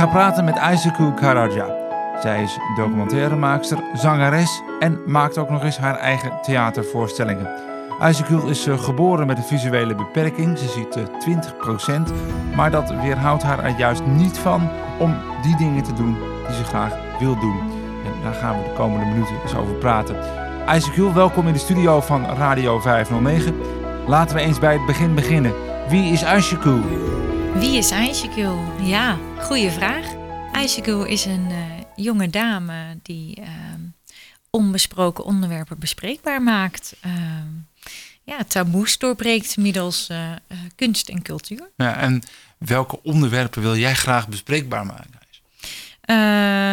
[0.00, 1.66] ga praten met Aizuku Karaja.
[2.20, 7.48] Zij is documentairemaakster, zangeres en maakt ook nog eens haar eigen theatervoorstellingen.
[7.98, 10.58] Aizuku is eh, geboren met een visuele beperking.
[10.58, 12.12] Ze ziet uh, 20%,
[12.56, 16.64] maar dat weerhoudt haar er juist niet van om die dingen te doen die ze
[16.64, 17.60] graag wil doen.
[18.04, 20.16] En daar gaan we de komende minuten eens over praten.
[20.66, 23.54] Aizuku, welkom in de studio van Radio 509.
[24.06, 25.52] Laten we eens bij het begin beginnen.
[25.88, 26.80] Wie is Aizuku?
[27.54, 28.58] Wie is Aishikul?
[28.82, 30.04] Ja, goede vraag.
[30.52, 31.64] Aishikul is een uh,
[31.96, 33.46] jonge dame die uh,
[34.50, 36.96] onbesproken onderwerpen bespreekbaar maakt.
[37.06, 37.12] Uh,
[38.22, 40.32] ja, taboes doorbreekt middels uh,
[40.76, 41.70] kunst en cultuur.
[41.76, 42.22] Ja, en
[42.58, 45.19] welke onderwerpen wil jij graag bespreekbaar maken?
[46.10, 46.16] Uh,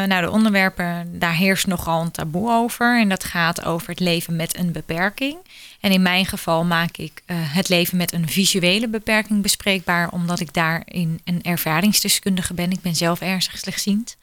[0.03, 2.99] nou, de onderwerpen, daar heerst nogal een taboe over.
[2.99, 5.37] En dat gaat over het leven met een beperking.
[5.79, 10.39] En in mijn geval maak ik uh, het leven met een visuele beperking bespreekbaar, omdat
[10.39, 12.71] ik daarin een ervaringsdeskundige ben.
[12.71, 14.17] Ik ben zelf ernstig slechtziend.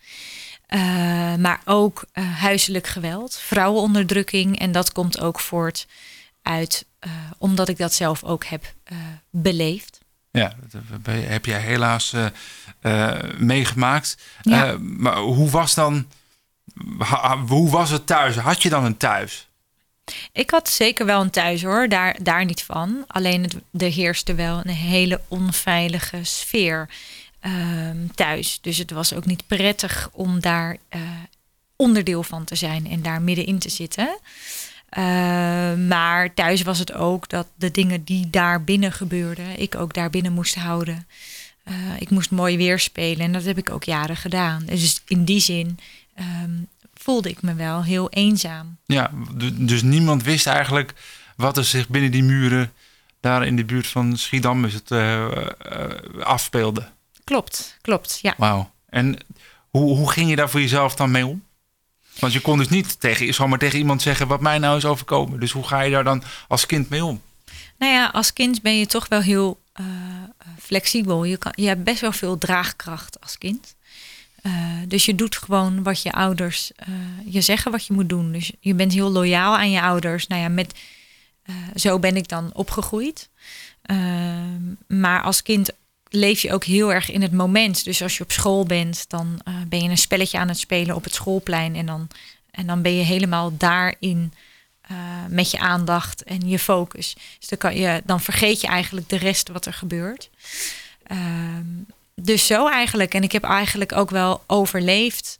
[0.68, 0.80] Uh,
[1.34, 2.04] maar ook
[2.38, 4.59] huiselijk geweld, vrouwenonderdrukking.
[4.59, 5.87] En dat komt ook voort
[6.43, 6.87] uit,
[7.38, 8.74] omdat ik dat zelf ook heb
[9.30, 10.04] beleefd.
[10.40, 12.27] Ja, dat heb jij helaas uh,
[12.82, 14.16] uh, meegemaakt.
[14.43, 14.77] Ja.
[14.80, 16.07] Maar hoe was dan,
[17.49, 18.37] hoe was het thuis?
[18.37, 19.49] Had je dan een thuis?
[20.32, 23.05] Ik had zeker wel een thuis hoor, daar, daar niet van.
[23.07, 26.88] Alleen het, er heerste wel een hele onveilige sfeer
[27.40, 28.59] ehm, thuis.
[28.60, 30.77] Dus het was ook niet prettig om daar
[31.77, 34.18] onderdeel van te zijn en daar middenin te zitten.
[34.98, 39.95] Uh, maar thuis was het ook dat de dingen die daar binnen gebeurden, ik ook
[39.95, 41.06] daar binnen moest houden.
[41.68, 44.62] Uh, ik moest mooi weer spelen en dat heb ik ook jaren gedaan.
[44.66, 45.78] Dus in die zin
[46.42, 48.76] um, voelde ik me wel heel eenzaam.
[48.87, 49.10] Ja,
[49.52, 50.95] dus niemand wist eigenlijk
[51.37, 52.72] wat er zich binnen die muren
[53.20, 55.26] daar in de buurt van Schiedam is het, uh,
[56.20, 56.88] afspeelde.
[57.24, 58.34] Klopt, klopt, ja.
[58.37, 58.70] Wauw.
[58.88, 59.18] En
[59.70, 61.42] hoe, hoe ging je daar voor jezelf dan mee om?
[62.18, 65.41] Want je kon dus niet tegen, zomaar tegen iemand zeggen wat mij nou is overkomen.
[65.41, 67.22] Dus hoe ga je daar dan als kind mee om?
[67.78, 69.87] Nou ja, als kind ben je toch wel heel uh,
[70.59, 71.25] flexibel.
[71.25, 73.75] Je, kan, je hebt best wel veel draagkracht als kind.
[74.43, 74.53] Uh,
[74.89, 76.94] dus je doet gewoon wat je ouders uh,
[77.33, 78.33] je zeggen wat je moet doen.
[78.33, 80.27] Dus je bent heel loyaal aan je ouders.
[80.27, 80.75] Nou ja, met,
[81.75, 83.28] zo ben ik dan opgegroeid.
[84.87, 85.71] maar als kind
[86.15, 87.85] leef je ook heel erg in het moment.
[87.85, 90.95] Dus als je op school bent, dan uh, ben je een spelletje aan het spelen
[90.95, 91.77] op het schoolplein.
[91.77, 92.09] En dan,
[92.51, 94.33] en dan ben je helemaal daarin
[94.91, 94.99] uh,
[95.29, 97.17] met je aandacht en je focus.
[97.39, 100.31] Dus dan, kan je, dan vergeet je eigenlijk de rest wat er gebeurt.
[101.13, 101.19] Uh,
[102.15, 103.15] dus zo eigenlijk.
[103.15, 105.37] En ik heb eigenlijk ook wel overleefd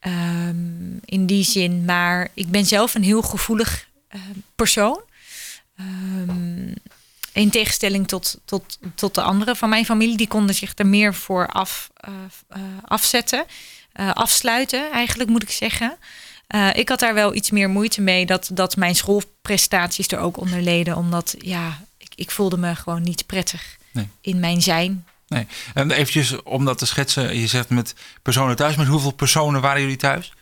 [0.00, 1.84] um, in die zin.
[1.84, 4.20] Maar ik ben zelf een heel gevoelig uh,
[4.54, 5.00] persoon.
[5.80, 6.74] Um,
[7.38, 11.14] in tegenstelling tot, tot, tot de anderen van mijn familie, die konden zich er meer
[11.14, 12.14] voor af, uh,
[12.56, 13.44] uh, afzetten.
[14.00, 15.98] Uh, afsluiten, eigenlijk moet ik zeggen.
[16.72, 20.60] ik had daar wel iets meer moeite mee dat, dat mijn schoolprestaties er ook onder
[20.62, 20.96] leden.
[20.96, 24.08] Omdat ja, ik, ik voelde me gewoon niet prettig nee.
[24.20, 25.04] in mijn zijn.
[25.28, 25.46] Nee.
[25.74, 28.76] En eventjes om dat te schetsen, je zegt met personen thuis.
[28.76, 30.32] Met hoeveel personen waren jullie thuis?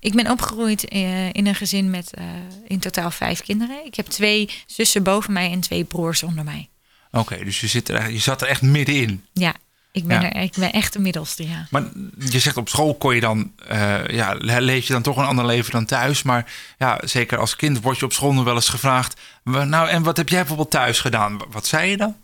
[0.00, 0.84] Ik ben opgegroeid
[1.32, 2.24] in een gezin met uh,
[2.66, 3.86] in totaal vijf kinderen.
[3.86, 6.68] Ik heb twee zussen boven mij en twee broers onder mij.
[7.10, 9.24] Oké, okay, dus je, zit er, je zat er echt middenin.
[9.32, 9.54] Ja,
[9.92, 10.32] ik ben, ja.
[10.32, 11.66] Er, ik ben echt de middelste, ja.
[11.70, 11.82] Maar
[12.18, 15.46] je zegt op school kon je dan, uh, ja, leef je dan toch een ander
[15.46, 16.22] leven dan thuis.
[16.22, 19.20] Maar ja, zeker als kind word je op school nog wel eens gevraagd.
[19.44, 21.40] Nou, en wat heb jij bijvoorbeeld thuis gedaan?
[21.50, 22.16] Wat zei je dan?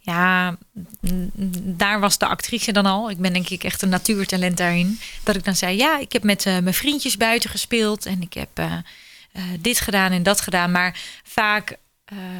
[0.00, 0.56] Ja,
[1.62, 3.10] daar was de actrice dan al.
[3.10, 5.00] Ik ben denk ik echt een natuurtalent daarin.
[5.22, 8.06] Dat ik dan zei, ja, ik heb met uh, mijn vriendjes buiten gespeeld.
[8.06, 8.72] En ik heb uh,
[9.32, 10.70] uh, dit gedaan en dat gedaan.
[10.70, 11.76] Maar vaak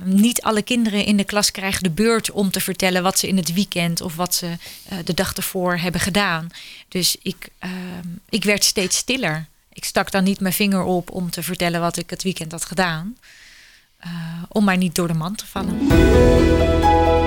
[0.04, 3.36] niet alle kinderen in de klas krijgen de beurt om te vertellen wat ze in
[3.36, 4.56] het weekend of wat ze
[5.04, 6.48] de dag ervoor hebben gedaan.
[6.88, 7.48] Dus ik,
[8.28, 9.46] ik werd steeds stiller.
[9.72, 12.64] Ik stak dan niet mijn vinger op om te vertellen wat ik het weekend had
[12.64, 13.16] gedaan.
[14.48, 17.21] om maar niet door de man te vallen.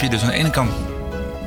[0.00, 0.72] Heb je dus aan de ene kant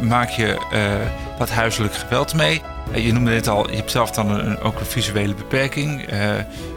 [0.02, 2.62] maak je uh, wat huiselijk geweld mee.
[2.92, 6.12] Uh, je noemde het al, je hebt zelf dan een, ook een visuele beperking.
[6.14, 6.36] Uh,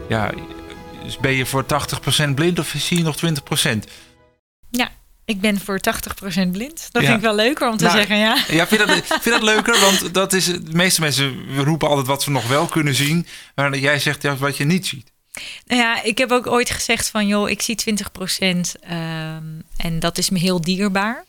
[0.09, 0.31] ja,
[1.03, 1.65] dus ben je voor
[2.27, 3.17] 80% blind of zie je nog
[3.65, 3.77] 20%?
[4.69, 4.89] Ja,
[5.25, 6.87] ik ben voor 80% blind.
[6.91, 7.07] Dat ja.
[7.07, 8.37] vind ik wel leuker om te nou, zeggen, ja.
[8.47, 9.79] Ja, vind je, dat, vind dat leuker?
[9.79, 13.27] Want dat is, de meeste mensen roepen altijd wat ze nog wel kunnen zien.
[13.55, 15.11] Maar jij zegt ja, wat je niet ziet.
[15.65, 19.43] Nou ja, ik heb ook ooit gezegd van joh, ik zie 20 procent ehm,
[19.77, 21.25] en dat is me heel dierbaar.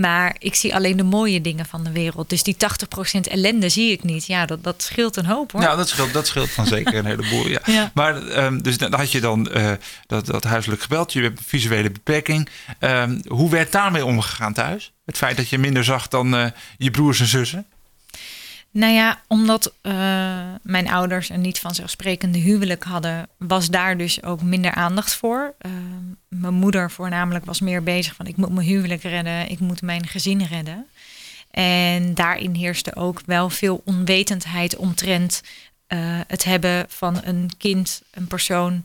[0.00, 2.28] Maar ik zie alleen de mooie dingen van de wereld.
[2.28, 4.26] Dus die 80% ellende zie ik niet.
[4.26, 5.62] Ja, dat, dat scheelt een hoop hoor.
[5.62, 7.48] Ja, dat scheelt, dat scheelt van zeker een heleboel.
[7.48, 7.60] Ja.
[7.64, 7.90] Ja.
[7.94, 9.72] Maar um, dus dan had je dan uh,
[10.06, 11.12] dat, dat huiselijk geweld.
[11.12, 12.48] Je hebt een visuele beperking.
[12.80, 14.92] Um, hoe werd daarmee omgegaan thuis?
[15.04, 16.46] Het feit dat je minder zag dan uh,
[16.76, 17.66] je broers en zussen?
[18.72, 19.92] Nou ja, omdat uh,
[20.62, 25.54] mijn ouders een niet vanzelfsprekende huwelijk hadden, was daar dus ook minder aandacht voor.
[25.66, 25.72] Uh,
[26.28, 30.06] mijn moeder voornamelijk was meer bezig van ik moet mijn huwelijk redden, ik moet mijn
[30.06, 30.86] gezin redden.
[31.50, 35.42] En daarin heerste ook wel veel onwetendheid omtrent
[35.88, 38.84] uh, het hebben van een kind, een persoon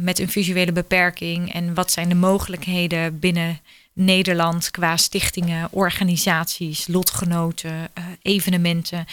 [0.00, 3.60] met een visuele beperking en wat zijn de mogelijkheden binnen
[3.98, 9.06] Nederland qua stichtingen, organisaties, lotgenoten, uh, evenementen.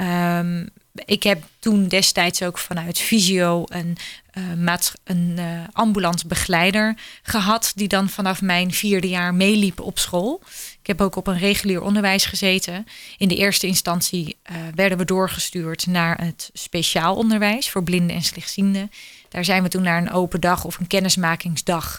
[0.00, 0.68] Um,
[1.04, 3.96] ik heb toen destijds ook vanuit Visio een,
[4.66, 10.42] uh, een uh, ambulant begeleider gehad, die dan vanaf mijn vierde jaar meeliep op school.
[10.80, 12.86] Ik heb ook op een regulier onderwijs gezeten.
[13.16, 14.36] In de eerste instantie
[14.74, 18.90] werden we doorgestuurd naar het speciaal onderwijs voor blinden en slechtzienden.
[19.28, 21.98] Daar zijn we toen naar een open dag of een kennismakingsdag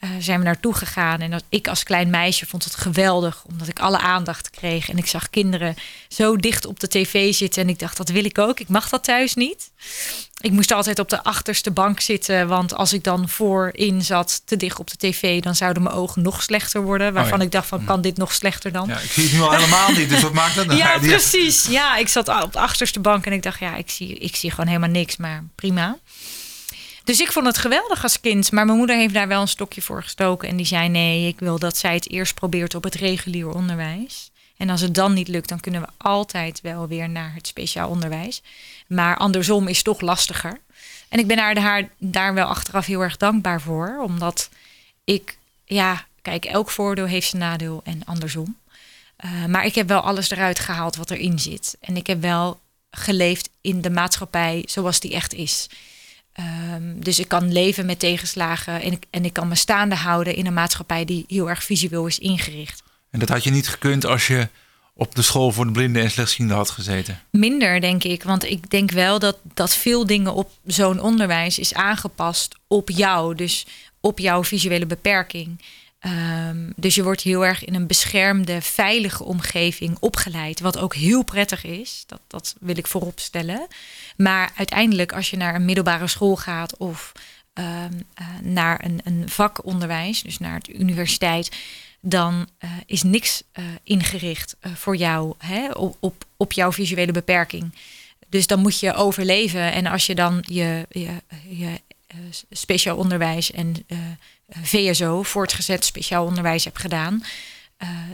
[0.00, 1.20] uh, zijn we naartoe gegaan.
[1.20, 4.88] En dat ik als klein meisje vond het geweldig, omdat ik alle aandacht kreeg.
[4.88, 5.76] En ik zag kinderen
[6.08, 7.62] zo dicht op de tv zitten.
[7.62, 8.60] En ik dacht, dat wil ik ook.
[8.60, 9.70] Ik mag dat thuis niet.
[10.40, 12.48] Ik moest altijd op de achterste bank zitten.
[12.48, 16.22] Want als ik dan voorin zat, te dicht op de tv, dan zouden mijn ogen
[16.22, 17.12] nog slechter worden.
[17.12, 17.44] Waarvan oh ja.
[17.44, 18.88] ik dacht van, kan dit nog slechter dan?
[18.88, 20.78] Ja, ik zie het nu al helemaal niet, dus wat maakt dat nou?
[20.78, 21.66] Ja, precies.
[21.66, 24.50] Ja, ik zat op de achterste bank en ik dacht, ja, ik zie, ik zie
[24.50, 25.98] gewoon helemaal niks, maar prima.
[27.10, 28.52] Dus ik vond het geweldig als kind.
[28.52, 30.48] Maar mijn moeder heeft daar wel een stokje voor gestoken.
[30.48, 34.30] En die zei: nee, ik wil dat zij het eerst probeert op het regulier onderwijs.
[34.56, 37.88] En als het dan niet lukt, dan kunnen we altijd wel weer naar het speciaal
[37.88, 38.42] onderwijs.
[38.86, 40.60] Maar andersom is toch lastiger.
[41.08, 44.00] En ik ben haar, daar wel achteraf heel erg dankbaar voor.
[44.02, 44.48] Omdat
[45.04, 48.56] ik, ja, kijk, elk voordeel heeft zijn nadeel en andersom.
[49.24, 51.76] Uh, maar ik heb wel alles eruit gehaald wat erin zit.
[51.80, 52.60] En ik heb wel
[52.90, 55.68] geleefd in de maatschappij zoals die echt is.
[56.74, 60.34] Um, dus ik kan leven met tegenslagen en ik, en ik kan me staande houden
[60.34, 62.82] in een maatschappij die heel erg visueel is ingericht.
[63.10, 64.48] En dat had je niet gekund als je
[65.00, 67.20] op de school voor de blinden en slechtzienden had gezeten?
[67.30, 68.22] Minder, denk ik.
[68.22, 73.34] Want ik denk wel dat, dat veel dingen op zo'n onderwijs is aangepast op jou.
[73.34, 73.66] Dus
[74.00, 75.60] op jouw visuele beperking.
[76.06, 80.60] Um, dus je wordt heel erg in een beschermde, veilige omgeving opgeleid.
[80.60, 82.04] Wat ook heel prettig is.
[82.06, 83.66] Dat, dat wil ik voorop stellen.
[84.16, 87.12] Maar uiteindelijk, als je naar een middelbare school gaat of
[87.54, 91.56] um, uh, naar een, een vakonderwijs, dus naar de universiteit,
[92.00, 97.74] dan uh, is niks uh, ingericht voor jou hè, op, op, op jouw visuele beperking.
[98.28, 99.72] Dus dan moet je overleven.
[99.72, 101.10] En als je dan je, je,
[101.48, 101.80] je
[102.50, 103.86] speciaal onderwijs en
[104.62, 107.24] VSO, voortgezet speciaal onderwijs, hebt gedaan,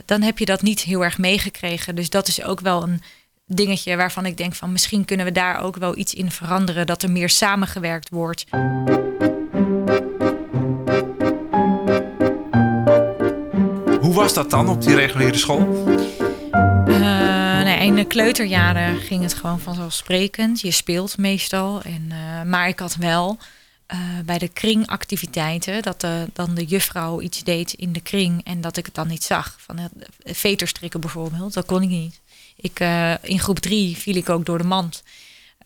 [0.05, 1.95] dan heb je dat niet heel erg meegekregen.
[1.95, 3.01] Dus dat is ook wel een
[3.45, 7.03] dingetje waarvan ik denk van misschien kunnen we daar ook wel iets in veranderen, dat
[7.03, 8.45] er meer samengewerkt wordt.
[14.01, 15.87] Hoe was dat dan op die reguliere school?
[16.87, 20.61] Uh, nee, in de kleuterjaren ging het gewoon vanzelfsprekend.
[20.61, 21.81] Je speelt meestal.
[21.81, 23.37] En, uh, maar ik had wel
[23.93, 28.77] uh, bij de kringactiviteiten dat dan de juffrouw iets deed in de kring en dat
[28.77, 29.55] ik het dan niet zag.
[29.59, 29.91] Van het
[30.23, 32.19] veterstrikken bijvoorbeeld, dat kon ik niet.
[32.55, 35.03] Ik, uh, in groep drie viel ik ook door de mand.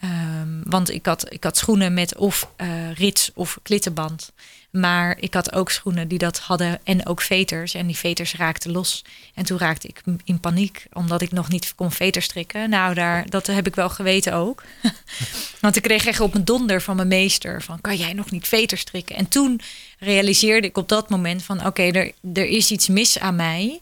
[0.04, 2.48] Um, want ik had, ik had schoenen met of
[2.94, 4.32] rits of klittenband.
[4.72, 7.74] Maar ik had ook schoenen die dat hadden en ook veters.
[7.74, 9.04] En die veters raakten los.
[9.34, 12.70] En toen raakte ik in paniek, omdat ik nog niet kon veterstrikken.
[12.70, 14.64] Nou, daar, dat heb ik wel geweten ook.
[15.62, 18.48] Want ik kreeg echt op mijn donder van mijn meester: van kan jij nog niet
[18.48, 19.16] veterstrikken?
[19.16, 19.62] En toen
[20.00, 23.82] realiseerde ik op dat moment van oké, er, er is iets mis aan mij.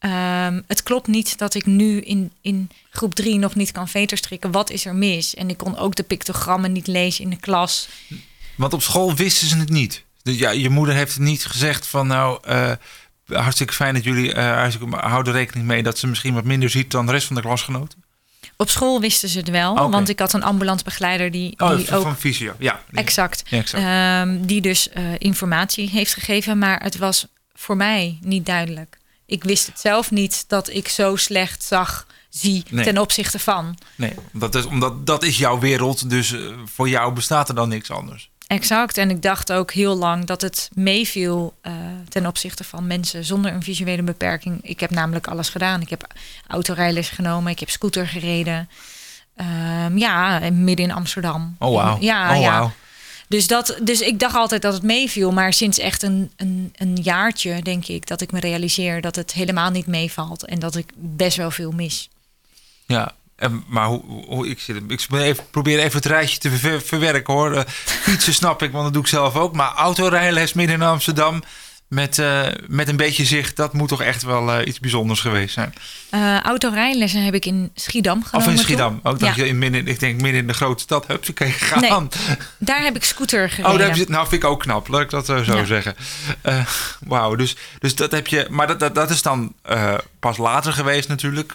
[0.00, 4.50] Um, het klopt niet dat ik nu in, in groep drie nog niet kan veterstrikken.
[4.50, 5.34] Wat is er mis?
[5.34, 7.88] En ik kon ook de pictogrammen niet lezen in de klas.
[8.56, 10.03] Want op school wisten ze het niet.
[10.24, 12.72] Dus ja, je moeder heeft niet gezegd van nou, uh,
[13.26, 17.06] hartstikke fijn dat jullie uh, houden rekening mee dat ze misschien wat minder ziet dan
[17.06, 18.02] de rest van de klasgenoten.
[18.56, 19.88] Op school wisten ze het wel, okay.
[19.88, 22.98] want ik had een ambulant begeleider die, oh, die van, ook van Visio, ja, die,
[22.98, 24.26] exact, ja, exact.
[24.28, 28.98] Um, die dus uh, informatie heeft gegeven, maar het was voor mij niet duidelijk.
[29.26, 32.84] Ik wist het zelf niet dat ik zo slecht zag, zie nee.
[32.84, 33.78] ten opzichte van.
[33.94, 37.90] Nee, dat is, omdat dat is jouw wereld, dus voor jou bestaat er dan niks
[37.90, 38.30] anders.
[38.46, 38.96] Exact.
[38.98, 41.72] En ik dacht ook heel lang dat het meeviel uh,
[42.08, 44.58] ten opzichte van mensen zonder een visuele beperking.
[44.62, 45.80] Ik heb namelijk alles gedaan.
[45.80, 46.06] Ik heb
[46.46, 48.68] autorijles genomen, ik heb scooter gereden.
[49.36, 51.56] Um, ja, midden in Amsterdam.
[51.58, 52.02] Oh, wow.
[52.02, 52.60] Ja, oh, ja.
[52.60, 52.70] Wow.
[53.28, 55.32] Dus, dat, dus ik dacht altijd dat het meeviel.
[55.32, 59.32] Maar sinds echt een, een, een jaartje, denk ik, dat ik me realiseer dat het
[59.32, 60.44] helemaal niet meevalt.
[60.44, 62.08] En dat ik best wel veel mis.
[62.86, 63.12] Ja,
[63.66, 67.52] maar hoe, hoe ik, zit, ik even, probeer even het reisje te ver- verwerken hoor.
[67.52, 69.54] Eh, fietsen snap ik, want dat doe ik zelf ook.
[69.54, 71.42] Maar autorijles midden in Amsterdam
[71.88, 75.54] met, eh, met een beetje zicht, dat moet toch echt wel eh, iets bijzonders geweest
[75.54, 75.74] zijn.
[76.10, 78.48] Eh autorijlessen heb ik in Schiedam genomen.
[78.48, 78.58] Of in.
[78.62, 79.00] Schiedam.
[79.02, 79.42] Ook dat Ja.
[79.44, 81.44] je in midden, ik denk midden in de grote stad, hup, oké.
[81.80, 82.02] Nee, Oh,
[82.58, 83.78] Daar heb ik scooter gereden.
[83.78, 84.88] daar heb je, het- nou vind ik ook knap.
[84.88, 85.64] Leuk dat we zo Ja.
[85.64, 85.94] zeggen.
[87.06, 88.46] Wauw, dus, dus dat heb je.
[88.50, 89.52] Maar dat, dat, dat is dan
[90.18, 91.52] pas later geweest natuurlijk.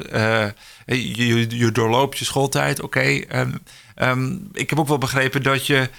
[0.85, 2.99] Je, je, je doorloopt je schooltijd, oké.
[2.99, 3.51] Ehm,
[3.95, 5.89] ehm, ik heb ook wel begrepen dat je.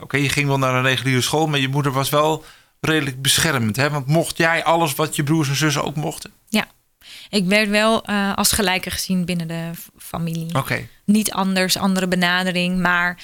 [0.00, 2.44] oké, je ging wel naar een reguliere school, maar je moeder was wel
[2.86, 3.76] redelijk beschermend.
[3.76, 3.90] Hè?
[3.90, 6.32] Want mocht jij alles wat je broers en zussen ook mochten?
[7.30, 10.54] Ik werd wel eh, als gelijke gezien binnen de familie.
[10.54, 10.88] Oké.
[11.04, 12.80] Niet anders, andere benadering.
[12.80, 13.18] Maar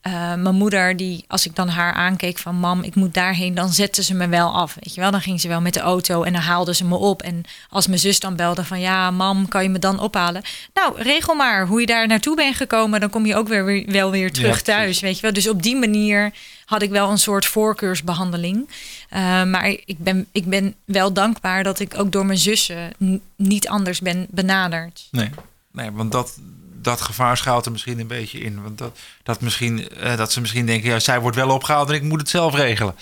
[0.00, 3.68] eh, mijn moeder, die, als ik dan haar aankeek van mam, ik moet daarheen, dan
[3.72, 4.76] zette ze me wel af.
[4.80, 6.96] Weet je wel, dan ging ze wel met de auto en dan haalde ze me
[6.96, 7.22] op.
[7.22, 10.42] En als mijn zus dan belde van ja, mam, kan je me dan ophalen?
[10.74, 13.84] Nou, regel maar hoe je daar naartoe bent gekomen, dan kom je ook weer, weer-
[13.90, 15.00] wel weer terug thuis.
[15.00, 16.32] Weet je wel, dus op die manier
[16.64, 18.68] had ik wel een soort voorkeursbehandeling.
[19.08, 22.92] Eh, maar ik ben, ik ben wel dankbaar dat ik ook door mijn zussen
[23.36, 25.08] niet anders ben benaderd.
[25.10, 25.30] Nee,
[25.72, 26.38] nee want dat,
[26.82, 28.62] dat gevaar schuilt er misschien een beetje in.
[28.62, 31.94] Want dat, dat, misschien, eh, dat ze misschien denken, ja, zij wordt wel opgehaald en
[31.94, 32.94] ik moet het zelf regelen.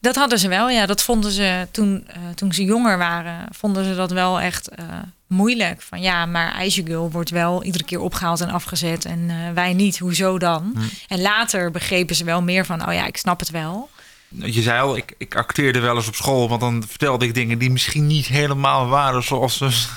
[0.00, 0.86] Dat hadden ze wel, ja.
[0.86, 4.84] Dat vonden ze toen, eh, toen ze jonger waren, vonden ze dat wel echt eh,
[5.26, 5.82] moeilijk.
[5.82, 9.98] Van ja, maar IJzergul wordt wel iedere keer opgehaald en afgezet en wij niet.
[9.98, 10.70] Hoezo dan?
[10.74, 10.80] Hm.
[11.08, 13.88] En later begrepen ze wel meer van, oh ja, ik snap het wel.
[14.28, 17.58] Je zei al, ik, ik acteerde wel eens op school, want dan vertelde ik dingen
[17.58, 19.88] die misschien niet helemaal waren zoals, ze-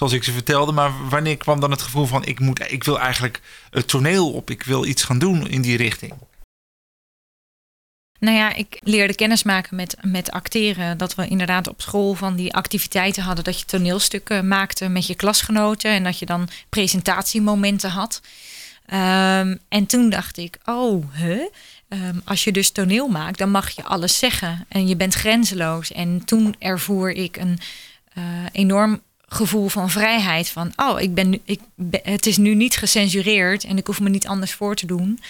[0.00, 0.72] zoals ik ze vertelde.
[0.72, 3.40] Maar wanneer kwam dan het gevoel van, ik, moet, ik wil eigenlijk
[3.70, 6.12] het toneel op, ik wil iets gaan doen in die richting.
[8.18, 10.98] Nou ja, ik leerde kennis maken met, met acteren.
[10.98, 13.44] Dat we inderdaad op school van die activiteiten hadden.
[13.44, 15.90] Dat je toneelstukken maakte met je klasgenoten.
[15.90, 18.20] En dat je dan presentatiemomenten had.
[18.86, 21.42] Ehm, en toen dacht ik, oh, huh?
[21.88, 24.66] Ehm, als je dus toneel maakt, dan mag je alles zeggen.
[24.68, 25.92] En je bent grenzeloos.
[25.92, 27.58] En toen ervoer ik een
[28.14, 30.48] eh, enorm gevoel van vrijheid.
[30.48, 31.60] Van, oh, ik ben, nu- ik,
[32.02, 33.64] het is nu niet gecensureerd.
[33.64, 35.20] En ik hoef me niet anders voor te doen.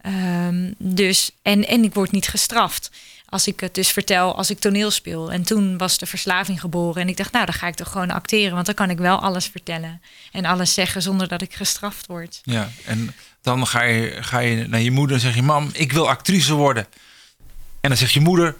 [0.00, 2.90] Ehm, dus, en, en ik word niet gestraft.
[3.28, 5.32] Als ik het dus vertel, als ik toneel speel.
[5.32, 7.02] En toen was de verslaving geboren.
[7.02, 8.54] En ik dacht, nou, dan ga ik toch gewoon acteren.
[8.54, 10.02] Want dan kan ik wel alles vertellen.
[10.32, 12.40] En alles zeggen zonder dat ik gestraft word.
[12.44, 15.92] Ja, en dan ga je, ga je naar je moeder en zeg je, mam, ik
[15.92, 16.86] wil actrice worden.
[17.80, 18.56] En dan zegt je moeder,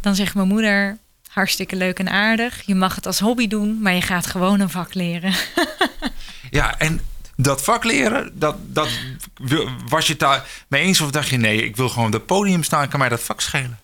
[0.00, 0.98] Dan zegt mijn moeder,
[1.32, 2.62] hartstikke leuk en aardig.
[2.66, 5.32] Je mag het als hobby doen, maar je gaat gewoon een vak leren.
[6.50, 7.00] Ja, en
[7.36, 8.88] dat vak leren, dat, dat,
[9.88, 12.26] was je het daar mee eens of dacht je nee, ik wil gewoon op het
[12.26, 13.78] podium staan, kan mij dat vak schelen?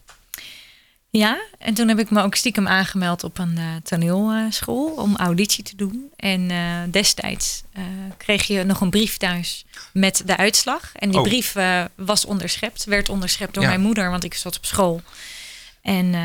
[1.11, 5.65] Ja, en toen heb ik me ook stiekem aangemeld op een eh, toneelschool om auditie
[5.65, 6.11] te doen.
[6.17, 6.59] En eh,
[6.91, 7.83] destijds eh,
[8.17, 10.91] kreeg je nog een brief thuis met de uitslag.
[10.95, 11.25] En die Oh.
[11.25, 11.55] brief
[11.97, 13.69] was onderschept, werd onderschept door Ja.
[13.69, 15.03] mijn moeder, want ik zat op school.
[15.83, 16.21] En eh,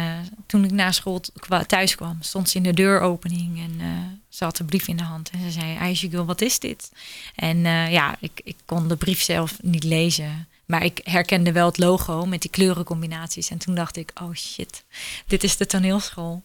[0.46, 1.22] toen ik na school
[1.68, 3.88] thuis kwam, stond ze in de deuropening en eh,
[4.30, 5.30] ze had de brief in de hand.
[5.30, 6.92] En ze zei, Aisjegul, wat is dit?
[7.36, 10.48] En eh, ja, ik, ik kon de brief zelf niet lezen.
[10.66, 13.50] Maar ik herkende wel het logo met die kleurencombinaties.
[13.50, 14.84] En toen dacht ik, oh shit,
[15.28, 16.44] dit is de toneelschool.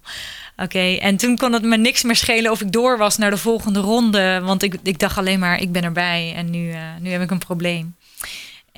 [0.57, 3.37] Oké, en toen kon het me niks meer schelen of ik door was naar de
[3.37, 4.41] volgende ronde.
[4.45, 7.39] Want ik, ik dacht alleen maar, ik ben erbij en nu, nu heb ik een
[7.39, 7.95] probleem.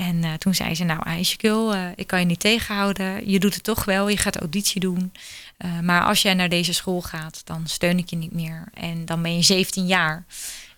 [0.01, 3.31] En eh, toen zei ze, nou Aisjekul, eh ik kan je niet tegenhouden.
[3.31, 5.13] Je doet het toch wel, je gaat auditie doen.
[5.57, 8.65] Eh, maar als jij naar deze school gaat, dan steun ik je niet meer.
[8.75, 10.25] En dan ben je 17 jaar.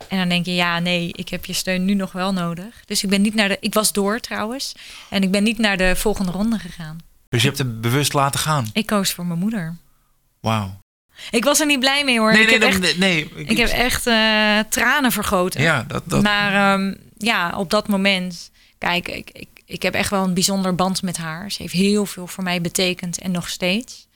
[0.08, 2.84] En dan denk je, ja, nee, ik heb je steun nu nog wel nodig.
[2.84, 3.56] Dus ik ben niet naar de.
[3.60, 4.72] Ik was door trouwens.
[5.10, 6.98] En ik ben niet naar de volgende ronde gegaan.
[7.28, 8.70] Dus je hebt hem bewust laten gaan.
[8.72, 9.76] Ik koos voor mijn moeder.
[10.40, 10.80] Wauw.
[11.30, 12.32] Ik was er niet blij mee hoor.
[12.32, 14.02] Nee, ik, nee, heb echt, nee, ik heb echt
[14.70, 15.62] tranen vergoten.
[15.62, 18.50] Ja, dat, dat, Maar ehm, ja, op dat moment,
[18.82, 21.50] kijk, ik, ik, ik heb echt wel een bijzonder band met haar.
[21.50, 24.06] Ze heeft heel veel voor mij betekend en nog steeds.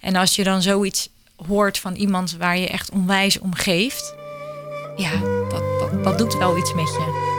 [0.00, 1.08] En als je dan zoiets
[1.46, 4.14] hoort van iemand waar je echt onwijs om geeft,
[4.96, 7.30] ja, dat, dat, dat doet wel iets met je.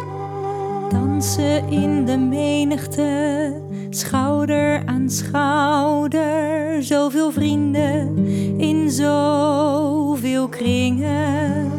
[0.89, 6.83] Dansen in de menigte, schouder aan schouder.
[6.83, 8.17] Zoveel vrienden
[8.59, 11.71] in zoveel kringen.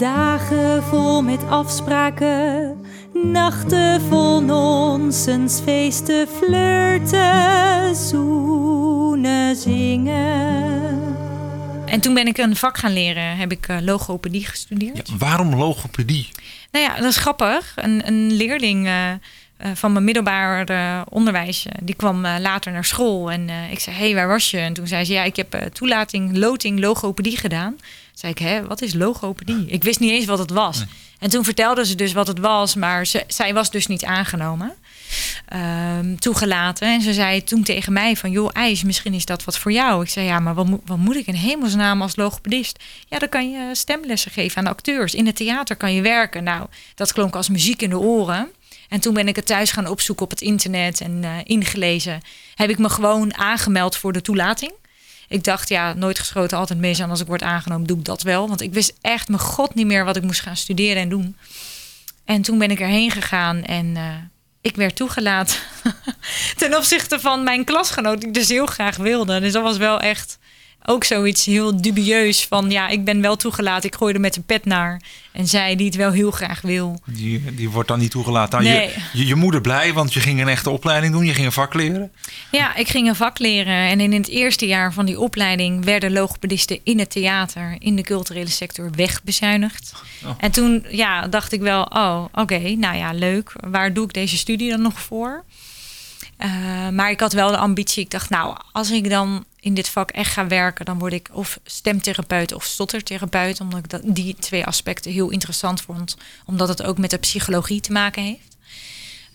[0.00, 2.76] Dagen vol met afspraken,
[3.12, 11.16] nachten vol nonsens, feesten, flirten, zoenen, zingen.
[11.86, 15.08] En toen ben ik een vak gaan leren, heb ik eh, logopedie gestudeerd.
[15.08, 16.28] Ja, waarom logopedie?
[16.70, 17.72] Nou ja, dat is grappig.
[17.76, 19.18] Een, een leerling eh, eh,
[19.74, 23.30] van mijn middelbaar eh, onderwijs, die kwam eh, later naar school.
[23.30, 24.58] En eh, ik zei, hé, hey, waar was je?
[24.58, 27.76] En toen zei ze, ja, ik heb toelating, loting, logopedie gedaan.
[28.20, 29.66] Zei ik, hè, wat is logopedie?
[29.66, 30.78] Ik wist niet eens wat het was.
[30.78, 30.86] Nee.
[31.18, 34.74] En toen vertelde ze dus wat het was, maar ze, zij was dus niet aangenomen.
[35.48, 36.88] ehm, toegelaten.
[36.88, 38.30] En ze zei toen tegen mij van...
[38.30, 40.02] joh, IJs, misschien is dat wat voor jou.
[40.02, 42.78] Ik zei, ja, maar wat, moet- wat moet ik in hemelsnaam als logopedist?
[43.08, 45.14] Ja, dan kan je stemlessen geven aan acteurs.
[45.14, 46.44] In het theater kan je werken.
[46.44, 48.48] Nou, dat klonk als muziek in de oren.
[48.88, 52.20] En toen ben ik het thuis gaan opzoeken op het internet en eh, ingelezen.
[52.54, 54.72] Heb ik me gewoon aangemeld voor de toelating.
[55.30, 56.98] Ik dacht, ja, nooit geschoten, altijd mis.
[56.98, 58.48] En als ik word aangenomen, doe ik dat wel.
[58.48, 61.36] Want ik wist echt mijn god niet meer wat ik moest gaan studeren en doen.
[62.24, 64.04] En toen ben ik erheen gegaan en eh,
[64.60, 65.56] ik werd toegelaten.
[66.56, 69.40] Ten opzichte van mijn klasgenoot, die dus heel graag wilde.
[69.40, 70.38] Dus dat was wel echt
[70.90, 72.44] ook zoiets heel dubieus.
[72.44, 73.88] Van ja, ik ben wel toegelaten.
[73.90, 75.00] Ik gooi er met een pet naar.
[75.32, 77.00] En zij die het wel heel graag wil.
[77.04, 78.62] Die, die wordt dan niet toegelaten.
[78.62, 78.88] Nou, Nee.
[78.88, 81.24] je, je, je moeder blij, want je ging een echte opleiding doen.
[81.24, 82.12] Je ging een vak leren.
[82.50, 83.74] Ja, ik ging een vak leren.
[83.88, 88.02] En in het eerste jaar van die opleiding werden logopedisten in het theater, in de
[88.02, 89.92] culturele sector, wegbezuinigd.
[90.24, 90.30] Oh.
[90.38, 93.52] En toen ja, dacht ik wel, oh, oké, nou ja, leuk.
[93.70, 95.44] Waar doe ik deze studie dan nog voor?
[96.36, 98.02] Eh, maar ik had wel de ambitie.
[98.02, 101.28] Ik dacht, nou, als ik dan in dit vak echt ga werken, dan word ik
[101.32, 103.60] of stemtherapeut of stottertherapeut.
[103.60, 106.16] Omdat ik dat, die twee aspecten heel interessant vond.
[106.46, 108.50] Omdat het ook met de psychologie te maken heeft.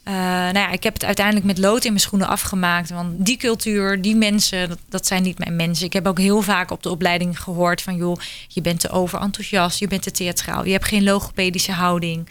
[0.04, 2.90] Eh, nou ja, ik heb het uiteindelijk met lood in mijn schoenen afgemaakt.
[2.90, 5.86] Want die cultuur, die mensen, dat, dat zijn niet mijn mensen.
[5.86, 7.96] Ik heb ook heel vaak op de opleiding gehoord van...
[7.96, 10.66] joh, je bent te overenthousiast, je bent te theatraal...
[10.66, 12.30] je hebt geen logopedische houding.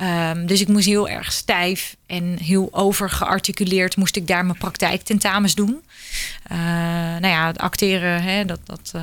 [0.00, 3.96] Ehm, dus ik moest heel erg stijf en heel overgearticuleerd...
[3.96, 5.82] moest ik daar mijn praktijktentamens doen.
[6.42, 6.58] Eh,
[7.18, 9.02] nou ja, acteren, hè, dat, dat, eh,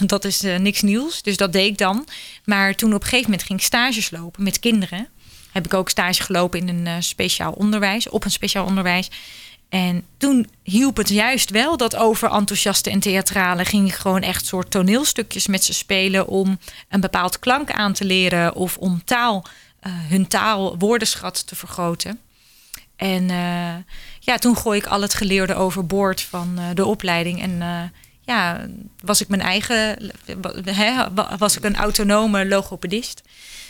[0.12, 1.22] dat is eh, niks nieuws.
[1.22, 2.06] Dus dat deed ik dan.
[2.44, 5.08] Maar toen op een gegeven moment ging ik stages lopen met kinderen
[5.52, 9.10] heb ik ook stage gelopen in een speciaal onderwijs, op een speciaal onderwijs.
[9.68, 14.46] En toen hielp het juist wel dat over enthousiaste en theatrale ging ik gewoon echt
[14.46, 19.44] soort toneelstukjes met ze spelen om een bepaald klank aan te leren of om taal,
[19.80, 22.20] hun taal, woordenschat te vergroten.
[22.96, 23.74] En eh,
[24.20, 27.42] ja, toen gooi ik al het geleerde overboord van eh, de opleiding.
[27.42, 27.82] En eh,
[28.20, 28.66] ja,
[29.00, 30.12] was ik mijn eigen,
[31.38, 33.22] was ik een autonome logopedist.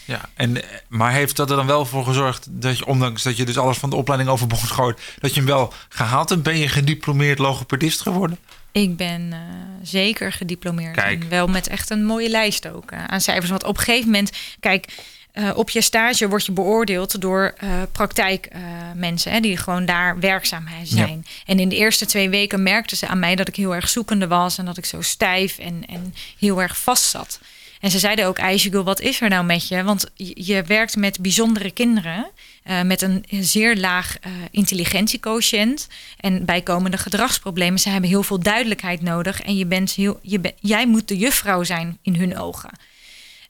[0.09, 3.37] Ja, en, eh, maar heeft dat er dan wel voor gezorgd dat je, ondanks dat
[3.37, 6.43] je dus alles van de opleiding overboord gooit, dat je hem wel gehaald hebt?
[6.43, 8.39] Ben je gediplomeerd logopedist geworden?
[8.73, 9.39] Ik ben eh,
[9.83, 10.95] zeker gediplomeerd.
[10.95, 11.23] Kijk.
[11.23, 13.51] En wel met echt een mooie lijst ook eh, aan cijfers.
[13.51, 14.87] Want op een gegeven moment, kijk,
[15.33, 21.27] eh, op je stage word je beoordeeld door eh praktijkmensen die gewoon daar werkzaam zijn.
[21.47, 24.27] En in de eerste twee weken merkten ze aan mij dat ik heel erg zoekende
[24.27, 27.41] was en dat ik zo stijf en, en heel erg vast zat.
[27.81, 29.83] En ze zeiden ook, IJsjegul, wat is er nou met je?
[29.83, 32.31] Want je, werkt met bijzondere kinderen.
[32.63, 34.17] eh, met een zeer laag
[34.51, 35.89] intelligentiequotient.
[36.21, 37.79] En bijkomende gedragsproblemen.
[37.79, 39.43] Ze hebben heel veel duidelijkheid nodig.
[39.43, 42.71] En je bent heel, je ben, jij moet de juffrouw zijn in hun ogen.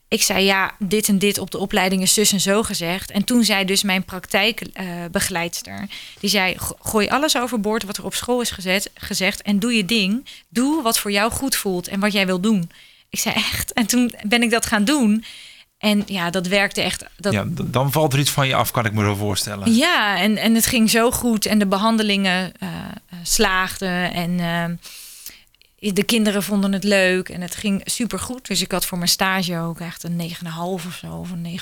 [0.09, 3.11] Ik zei ja, dit en dit op de opleiding is zus en zo gezegd.
[3.11, 5.87] En toen zei dus mijn praktijkbegeleidster,
[6.19, 9.73] die zei: "Go- gooi alles overboord wat er op school is gezet, gezegd en doe
[9.73, 10.25] je ding.
[10.49, 12.71] Doe wat voor jou goed voelt en wat jij wil doen.
[13.09, 13.73] Ik zei echt.
[13.73, 15.23] En toen ben ik dat gaan doen.
[15.77, 17.05] En ja, dat werkte echt.
[17.17, 19.75] Dat, Ja, dan valt er iets van je af, kan ik me zo voorstellen.
[19.75, 24.65] ja, en, en het ging zo goed en de behandelingen eh, eh, slaagden en eh,
[25.79, 28.47] de kinderen vonden het leuk en het ging super goed.
[28.47, 31.59] Dus ik had voor mijn stage ook echt een 9,5 of zo, of een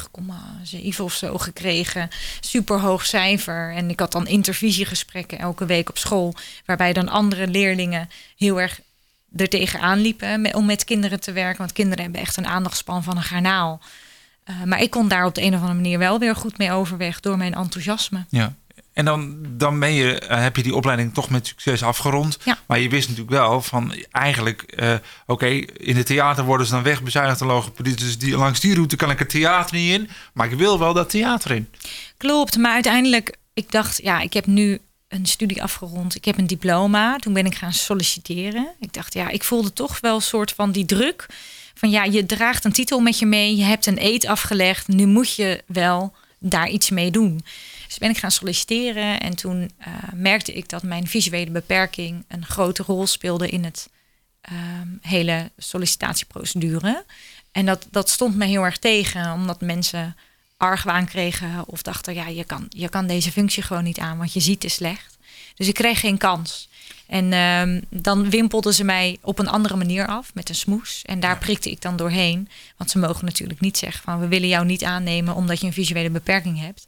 [0.94, 2.10] 9,7 of zo gekregen.
[2.40, 3.74] Super hoog cijfer.
[3.76, 6.34] En ik had dan intervisiegesprekken elke week op school,
[6.66, 8.80] waarbij dan andere leerlingen heel erg
[9.36, 11.58] er tegenaan liepen om met kinderen te werken.
[11.58, 13.82] Want kinderen hebben echt een aandachtspan van een garnaal.
[14.44, 16.72] Eh, maar ik kon daar op de een of andere manier wel weer goed mee
[16.72, 18.26] overweg door mijn enthousiasme.
[18.30, 18.54] Ja.
[18.98, 22.38] En dan, dan ben je, eh, heb je die opleiding toch met succes afgerond.
[22.44, 22.58] Ja.
[22.68, 24.94] Maar je wist natuurlijk wel van eigenlijk, eh,
[25.26, 25.46] oké,
[25.78, 28.00] in het theater worden ze dan wegbezuinigd de logopedist.
[28.00, 30.10] Dus die, langs die route kan ik het theater niet in.
[30.34, 31.70] Maar ik wil wel dat theater in.
[32.18, 36.16] Klopt, maar uiteindelijk, ik dacht, ja, ik heb nu een studie afgerond.
[36.16, 37.16] Ik heb een diploma.
[37.18, 38.68] Toen ben ik gaan solliciteren.
[38.80, 41.26] Ik dacht, ja, ik voelde toch wel een soort van die druk.
[41.74, 43.56] Van ja, je draagt een titel met je mee.
[43.56, 44.88] Je hebt een eed afgelegd.
[44.88, 47.42] Nu moet je wel daar iets mee doen.
[47.88, 49.20] Dus ben ik gaan solliciteren.
[49.20, 53.90] En toen eh, merkte ik dat mijn visuele beperking een grote rol speelde in het
[54.42, 57.04] ehm, hele sollicitatieprocedure.
[57.52, 60.16] En dat, dat stond me heel erg tegen, omdat mensen
[60.58, 64.34] argwaan kregen of dachten, ja, je kan, je kan deze functie gewoon niet aan, want
[64.34, 65.18] je ziet te slecht.
[65.56, 66.70] Dus ik kreeg geen kans.
[67.08, 71.02] En ehm, dan wimpelden ze mij op een andere manier af met een smoes.
[71.06, 72.50] En daar prikte ik dan doorheen.
[72.78, 75.74] Want ze mogen natuurlijk niet zeggen van we willen jou niet aannemen omdat je een
[75.74, 76.88] visuele beperking hebt.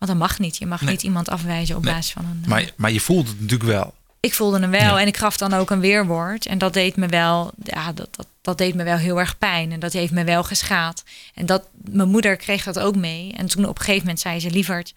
[0.00, 0.56] Want dat mag niet.
[0.56, 0.90] Je mag Nee.
[0.90, 1.94] niet iemand afwijzen op Nee.
[1.94, 2.40] basis van een.
[2.42, 3.94] eh, Maar, maar je voelt het natuurlijk wel.
[4.20, 5.00] ik voelde hem wel Ja.
[5.00, 6.46] en ik gaf dan ook een weerwoord.
[6.46, 9.72] En dat deed me wel, ja, dat, dat, dat deed me wel heel erg pijn.
[9.72, 11.04] En dat heeft me wel geschaad.
[11.34, 13.32] En dat, mijn moeder kreeg dat ook mee.
[13.36, 14.94] En toen op een gegeven moment zei ze, lieverd,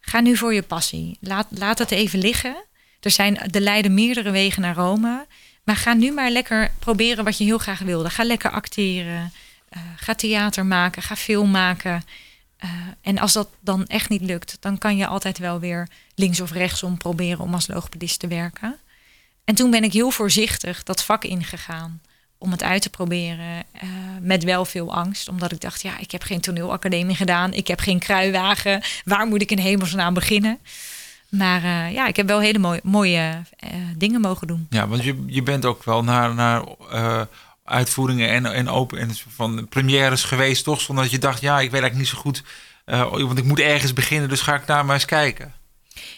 [0.00, 1.16] ga nu voor je passie.
[1.20, 2.56] Laat, laat het even liggen.
[3.00, 5.26] Er zijn, er leiden meerdere wegen naar Rome.
[5.64, 8.10] Maar ga nu maar lekker proberen wat je heel graag wilde.
[8.10, 9.32] Ga lekker acteren.
[9.68, 11.02] eh, ga theater maken.
[11.02, 12.04] Ga film maken.
[12.62, 12.70] Eh,
[13.00, 16.50] en als dat dan echt niet lukt, dan kan je altijd wel weer links of
[16.52, 18.76] rechtsom proberen om als logopedist te werken.
[19.44, 22.00] En toen ben ik heel voorzichtig dat vak ingegaan
[22.38, 23.64] om het uit te proberen.
[23.72, 23.88] eh,
[24.20, 27.80] met wel veel angst, omdat ik dacht, ja, ik heb geen toneelacademie gedaan, ik heb
[27.80, 28.82] geen kruiwagen.
[29.04, 30.58] Waar moet ik in hemelsnaam beginnen?
[31.28, 33.42] Maar eh, ja, ik heb wel hele mooie, mooie
[33.96, 34.66] dingen mogen doen.
[34.70, 36.64] Ja, want je, je bent ook wel naar, naar
[37.64, 40.80] uitvoeringen en, en open en van premières geweest, toch?
[40.80, 42.42] Zonder dat je dacht, ja, ik weet eigenlijk niet zo goed.
[42.84, 45.52] eh, want ik moet ergens beginnen, dus ga ik daar maar eens kijken.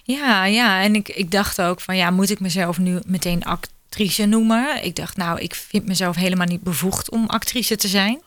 [0.03, 0.83] Ja, ja.
[0.83, 4.85] En ik, ik dacht ook van ja, moet ik mezelf nu meteen actrice noemen?
[4.85, 8.23] Ik dacht, nou, ik vind mezelf helemaal niet bevoegd om actrice te zijn.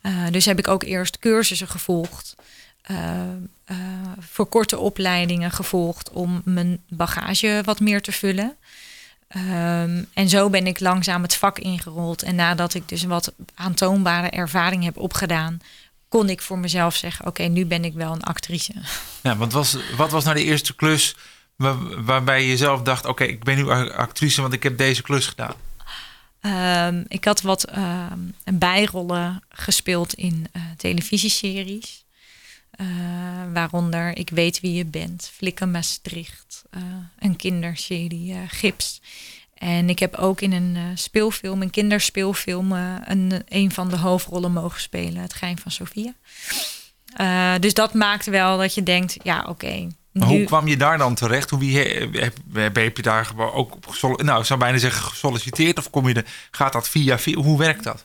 [0.00, 2.34] Eh, dus heb ik ook eerst cursussen gevolgd.
[2.82, 3.76] eh,
[4.18, 8.56] voor korte opleidingen gevolgd om mijn bagage wat meer te vullen.
[9.30, 12.22] Ehm, en zo ben ik langzaam het vak ingerold.
[12.22, 15.60] En nadat ik dus wat aantoonbare ervaring heb opgedaan,
[16.08, 18.72] kon ik voor mezelf zeggen: Oké, nu ben ik wel een actrice.
[19.22, 21.16] Ja, want was, wat was nou de eerste klus
[21.56, 25.26] waar- waarbij je zelf dacht, oké, ik ben nu actrice, want ik heb deze klus
[25.26, 25.54] gedaan.
[26.40, 32.04] Ehm, ik had wat ehm, bijrollen gespeeld in eh, televisieseries.
[32.70, 32.86] Eh,
[33.52, 36.80] waaronder Ik weet wie je bent, Flikken Maastricht, eh,
[37.18, 39.00] een kinderserie, eh, Gips.
[39.54, 44.80] En ik heb ook in een speelfilm, een kinderspeelfilm, een, een van de hoofdrollen mogen
[44.80, 46.12] spelen, Het Geheim van Sofia.
[47.58, 49.88] Dus dat maakt wel dat je denkt, ja oké.
[50.12, 51.50] Maar nu- hoe kwam je daar dan terecht?
[51.50, 55.78] Hoe wie, heb, heb, heb je daar ook op nou, ik zou bijna zeggen gesolliciteerd?
[55.78, 58.04] Of kom je de, gaat dat via, via hoe werkt dat?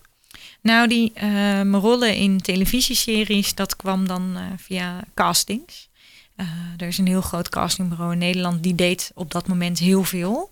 [0.66, 1.30] Nou, die eh,
[1.62, 5.90] mijn rollen in televisieseries, dat kwam dan eh, via castings.
[6.36, 6.48] Eh,
[6.78, 10.50] er is een heel groot castingbureau in Nederland, die deed op dat moment heel veel.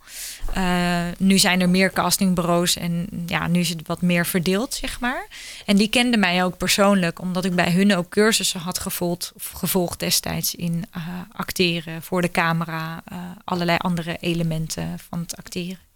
[1.17, 5.27] Nu zijn er meer castingbureaus en ja, nu is het wat meer verdeeld, zeg maar.
[5.65, 9.49] En die kenden mij ook persoonlijk, omdat ik bij hun ook cursussen had gevolgd, of
[9.49, 10.85] gevolgd destijds in
[11.31, 13.03] acteren voor de camera,
[13.43, 15.92] allerlei andere elementen van het acteren.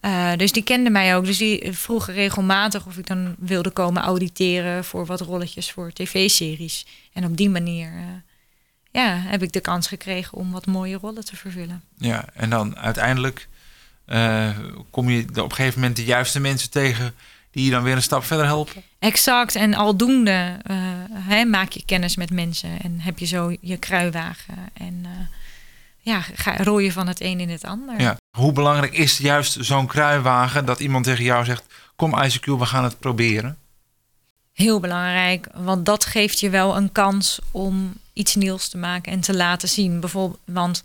[0.00, 1.24] Eh, dus die kenden mij ook.
[1.24, 6.86] Dus die vroegen regelmatig of ik dan wilde komen auditeren voor wat rolletjes voor tv-series.
[7.12, 8.02] En op die manier eh,
[8.90, 11.82] ja, heb ik de kans gekregen om wat mooie rollen te vervullen.
[11.96, 13.48] Ja, en dan uiteindelijk
[14.04, 14.58] eh,
[14.90, 17.14] kom je op een gegeven moment de juiste mensen tegen
[17.50, 18.82] die je dan weer een stap verder helpen.
[18.98, 19.54] Exact.
[19.54, 20.60] En aldoende
[21.12, 24.56] hè, maak je kennis met mensen en heb je zo je kruiwagen.
[24.72, 25.06] En
[26.00, 28.00] ja, ga, rol je van het een in het ander.
[28.00, 28.16] Ja.
[28.36, 31.64] Hoe belangrijk is juist zo'n kruiwagen dat iemand tegen jou zegt:
[31.96, 33.58] Kom, Isaac, we gaan het proberen?
[34.52, 39.20] Heel belangrijk, want dat geeft je wel een kans om iets nieuws te maken en
[39.20, 40.00] te laten zien.
[40.00, 40.82] Bijvoorbeeld, want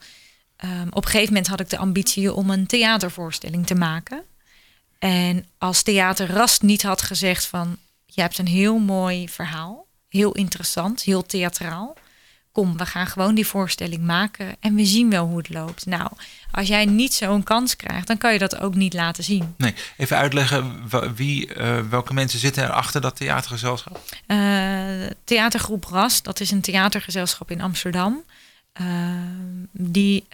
[0.56, 4.23] ehm, op een gegeven moment had ik de ambitie om een theatervoorstelling te maken.
[4.99, 10.32] En als Theater Rast niet had gezegd van, je hebt een heel mooi verhaal, heel
[10.32, 11.95] interessant, heel theatraal.
[12.55, 15.85] Kom, we gaan gewoon die voorstelling maken en we zien wel hoe het loopt.
[15.85, 16.09] Nou,
[16.51, 19.53] als jij niet zo'n kans krijgt, dan kan je dat ook niet laten zien.
[19.57, 23.99] Nee, even uitleggen wie, eh, welke mensen zitten er achter dat theatergezelschap.
[24.25, 24.37] Eh,
[25.23, 28.23] theatergroep Ras, dat is een theatergezelschap in Amsterdam.
[28.71, 28.85] Eh,
[29.71, 30.27] die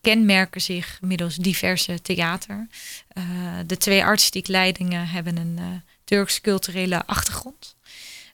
[0.00, 2.66] kenmerken zich middels diverse theater.
[3.66, 7.76] De twee artistiek leidingen hebben een Turks culturele achtergrond.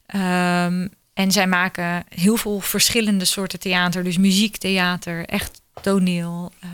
[0.06, 4.04] Ehm, en zij maken heel veel verschillende soorten theater.
[4.04, 6.72] Dus muziektheater, echt toneel, ehm,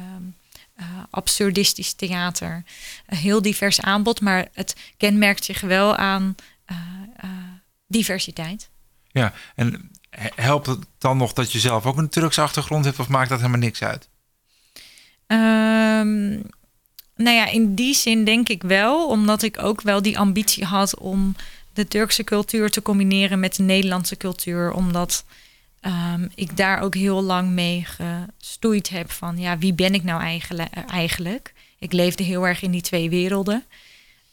[0.74, 2.64] eh, absurdistisch theater.
[3.06, 6.76] Een heel divers aanbod, maar het kenmerkt zich wel aan eh,
[7.16, 7.30] eh,
[7.86, 8.70] diversiteit.
[9.12, 12.98] Ja, en he- helpt het dan nog dat je zelf ook een Turkse achtergrond hebt,
[12.98, 14.08] of maakt dat helemaal niks uit?
[15.26, 16.30] Ehm,
[17.16, 20.98] nou ja, in die zin denk ik wel, omdat ik ook wel die ambitie had
[20.98, 21.36] om
[21.72, 25.24] de Turkse cultuur te combineren met de Nederlandse cultuur, omdat
[25.80, 30.20] ehm, ik daar ook heel lang mee gestoeid heb van, ja, wie ben ik nou
[30.20, 30.74] eigenlijk?
[30.74, 31.54] eigenlijk?
[31.78, 33.64] Ik leefde heel erg in die twee werelden.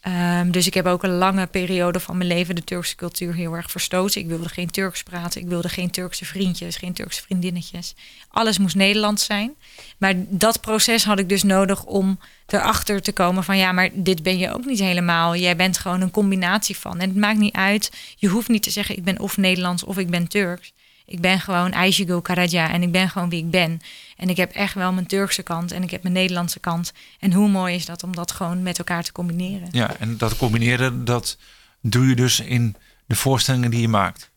[0.02, 3.54] Ehm, dus ik heb ook een lange periode van mijn leven de Turkse cultuur heel
[3.54, 4.22] erg verstoten.
[4.22, 7.96] Ik wilde geen Turks praten, ik wilde geen Turkse vriendjes, geen Turkse vriendinnetjes.
[8.30, 9.56] Alles moest Nederlands zijn.
[9.98, 14.24] Maar dat proces had ik dus nodig om erachter te komen van ja, maar dit
[14.24, 15.36] ben je ook niet helemaal.
[15.36, 17.00] Jij bent gewoon een combinatie van.
[17.00, 17.92] En het maakt niet uit.
[18.16, 20.74] Je hoeft niet te zeggen ik ben of Nederlands of ik ben Turks.
[21.10, 23.82] Ik ben gewoon Aysegul Karaja en ik ben gewoon wie ik ben.
[24.18, 26.94] En ik heb echt wel mijn Turkse kant en ik heb mijn Nederlandse kant.
[27.20, 29.68] En hoe mooi is dat om dat gewoon met elkaar te combineren.
[29.72, 31.38] Ja, en dat combineren, dat
[31.82, 34.30] doe je dus in de voorstellingen die je maakt.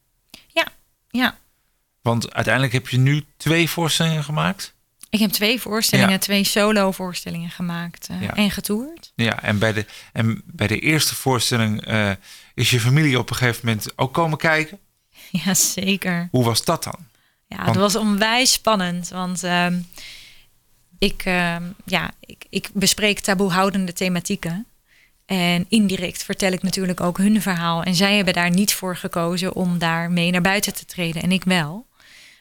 [0.46, 0.66] Ja,
[1.10, 1.38] ja.
[2.02, 4.74] Want uiteindelijk heb je nu twee voorstellingen gemaakt.
[5.10, 6.18] Ik heb twee voorstellingen, Ja.
[6.18, 8.34] twee solo-voorstellingen gemaakt eh, Ja.
[8.34, 9.12] en getoerd.
[9.14, 12.10] Ja, en bij de, en bij de eerste voorstelling eh,
[12.54, 14.78] is je familie op een gegeven moment ook komen kijken.
[15.44, 16.28] Ja, zeker.
[16.30, 16.98] Hoe was dat dan?
[17.46, 19.08] Ja, Want- het was onwijs spannend.
[19.08, 19.78] Want ehm,
[20.98, 24.66] ik, ehm, ja, ik, ik bespreek taboehoudende thematieken.
[25.26, 27.82] En indirect vertel ik natuurlijk ook hun verhaal.
[27.82, 31.22] En zij hebben daar niet voor gekozen om daar mee naar buiten te treden.
[31.22, 31.86] En ik wel.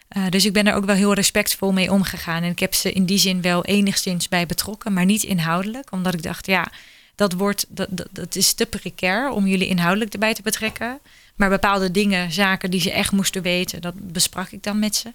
[0.07, 2.43] Eh, dus ik ben er ook wel heel respectvol mee omgegaan.
[2.43, 5.91] En ik heb ze in die zin wel enigszins bij betrokken, maar niet inhoudelijk.
[5.91, 6.71] Omdat ik dacht, ja,
[7.15, 10.99] dat, wordt, dat, dat, dat is te precair om jullie inhoudelijk erbij te betrekken.
[11.39, 15.13] Maar bepaalde dingen, zaken die ze echt moesten weten, dat besprak ik dan met ze.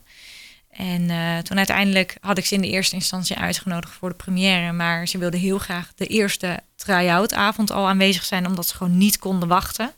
[0.71, 4.73] En eh, toen uiteindelijk had ik ze in de eerste instantie uitgenodigd voor de première.
[4.73, 8.99] Maar ze wilden heel graag de eerste try-out avond al aanwezig zijn, omdat ze gewoon
[8.99, 9.93] niet konden wachten.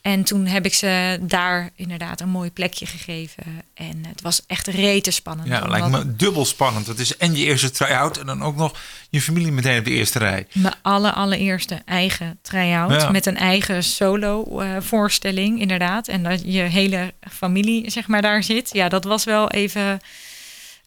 [0.00, 3.44] En toen heb ik ze daar inderdaad een mooi plekje gegeven.
[3.74, 5.48] En het was echt rete spannend.
[5.48, 6.86] Ja, lijkt me dubbel spannend.
[6.86, 8.78] Het is en je eerste try-out en dan ook nog
[9.10, 10.46] je familie meteen op de eerste rij.
[10.52, 12.90] Mijn alle, allereerste eigen try-out.
[12.90, 13.10] Ja.
[13.10, 16.08] Met een eigen solo eh, voorstelling, inderdaad.
[16.08, 18.70] En dat je hele familie, zeg maar, daar zit.
[18.72, 20.00] Ja, dat was wel even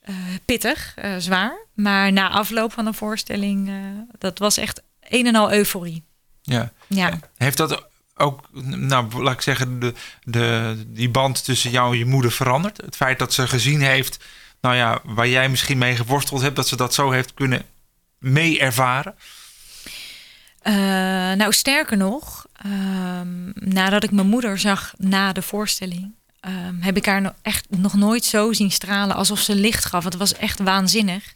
[0.01, 1.57] eh, pittig, eh, zwaar.
[1.73, 3.71] Maar na afloop van de voorstelling,
[4.17, 6.03] dat was echt een en al euforie.
[6.41, 6.71] Ja.
[6.87, 7.19] Ja.
[7.37, 12.05] Heeft dat ook, nou laat ik zeggen, de, de, die band tussen jou en je
[12.05, 12.77] moeder veranderd?
[12.77, 14.23] Het feit dat ze gezien heeft,
[14.61, 17.65] nou ja, waar jij misschien mee geworsteld hebt, dat ze dat zo heeft kunnen
[18.19, 19.15] mee ervaren?
[20.59, 20.73] Eh,
[21.33, 27.05] nou, sterker nog, ehm, nadat ik mijn moeder zag na de voorstelling, ehm, heb ik
[27.05, 30.03] haar nog echt nog nooit zo zien stralen alsof ze licht gaf.
[30.03, 31.33] Het was echt waanzinnig.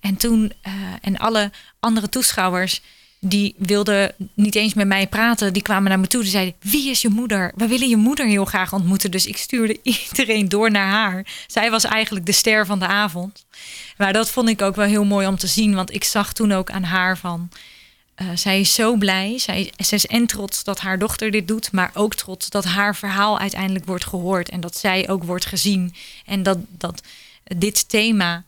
[0.00, 1.50] En toen, eh, en alle
[1.80, 2.82] andere toeschouwers,
[3.26, 6.22] die wilden niet eens met mij praten, die kwamen naar me toe.
[6.22, 7.52] Die zeiden: Wie is je moeder?
[7.56, 9.10] We willen je moeder heel graag ontmoeten.
[9.10, 11.26] Dus ik stuurde iedereen door naar haar.
[11.46, 13.44] Zij was eigenlijk de ster van de avond.
[13.96, 16.52] Maar dat vond ik ook wel heel mooi om te zien, want ik zag toen
[16.52, 17.48] ook aan haar van.
[18.14, 19.38] Eh, zij is zo blij.
[19.38, 22.96] Zij, zij is en trots dat haar dochter dit doet, maar ook trots dat haar
[22.96, 25.94] verhaal uiteindelijk wordt gehoord en dat zij ook wordt gezien.
[26.26, 27.02] En dat, dat
[27.56, 28.44] dit thema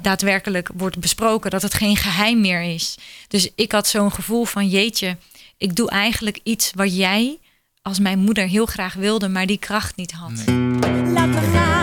[0.00, 2.96] daadwerkelijk wordt besproken, dat het geen geheim meer is.
[3.28, 5.16] Dus ik had zo'n gevoel van: jeetje,
[5.56, 7.38] ik doe eigenlijk iets wat jij
[7.82, 10.44] als mijn moeder heel graag wilde, maar die kracht niet had.
[11.12, 11.75] Laat me gaan,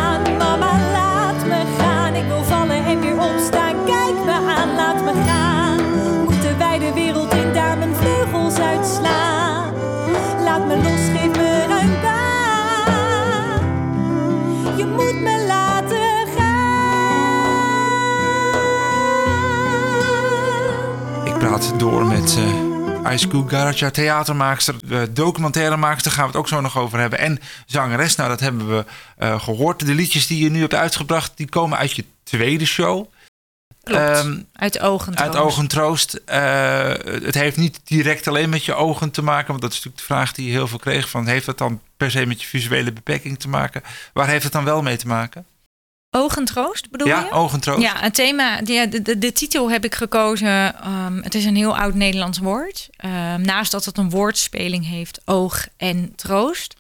[21.78, 26.78] door met eh Ice Cool Garage, theatermaakster, uh, documentairemaakster, gaan we het ook zo nog
[26.78, 27.20] over hebben.
[27.20, 28.86] En zangeres, nou dat hebben we
[29.18, 29.86] eh, gehoord.
[29.86, 33.08] De liedjes die je nu hebt uitgebracht, die komen uit je tweede show.
[33.84, 34.02] Klopt.
[34.02, 35.18] Ehm, uit ogen.
[35.18, 35.36] uit
[37.24, 39.48] het heeft niet direct alleen met je ogen te maken.
[39.48, 41.10] Want dat is natuurlijk de vraag die je heel veel kreeg.
[41.10, 43.84] Van, heeft dat dan per se met je visuele beperking te maken?
[44.14, 45.46] Waar heeft het dan wel mee te maken?
[46.16, 47.32] Ogentroost bedoel ja, je?
[47.32, 47.82] ogentroost.
[47.82, 50.76] Ja, het thema, de, de, de, de titel heb ik gekozen.
[50.82, 52.90] ehm, het is een heel oud Nederlands woord.
[52.96, 56.76] Ehm, naast dat het een woordspeling heeft, oog en troost,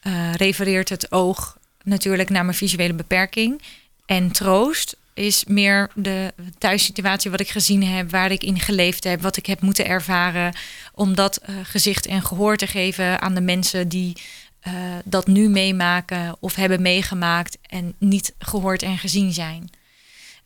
[0.00, 3.62] eh, refereert het oog natuurlijk naar mijn visuele beperking.
[4.06, 9.22] En troost is meer de thuissituatie wat ik gezien heb, waar ik in geleefd heb,
[9.22, 10.54] wat ik heb moeten ervaren.
[10.94, 14.16] Om dat eh, gezicht en gehoor te geven aan de mensen die
[14.64, 14.72] eh,
[15.04, 19.70] dat nu meemaken of hebben meegemaakt en niet gehoord en gezien zijn.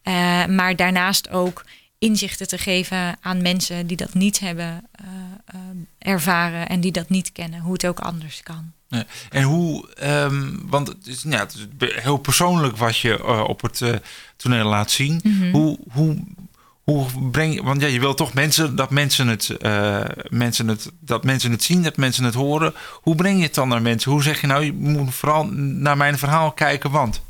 [0.03, 1.65] Eh, maar daarnaast ook
[1.99, 5.57] inzichten te geven aan mensen die dat niet hebben eh,
[5.99, 8.73] ervaren en die dat niet kennen, hoe het ook anders kan.
[8.89, 9.05] Ja.
[9.31, 13.83] En hoe, ehm, want het is, ja, het is heel persoonlijk wat je op het
[14.37, 15.21] toneel laat zien.
[15.23, 15.51] Mhm.
[15.51, 16.17] Hoe, hoe,
[16.91, 20.91] hoe breng je, want ja, je wil toch mensen dat mensen het, eh, mensen het,
[21.01, 22.75] dat mensen het zien, dat mensen het horen.
[22.93, 24.11] Hoe breng je het dan naar mensen?
[24.11, 27.21] Hoe zeg je nou, je moet vooral naar mijn verhaal kijken, want.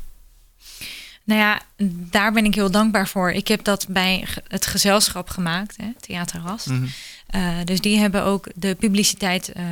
[1.23, 1.61] Nou ja,
[2.09, 3.31] daar ben ik heel dankbaar voor.
[3.31, 6.67] Ik heb dat bij het gezelschap gemaakt, hè, Theater Rast.
[6.67, 6.85] Mhm.
[7.27, 9.65] Eh, dus die hebben ook de publiciteit eh,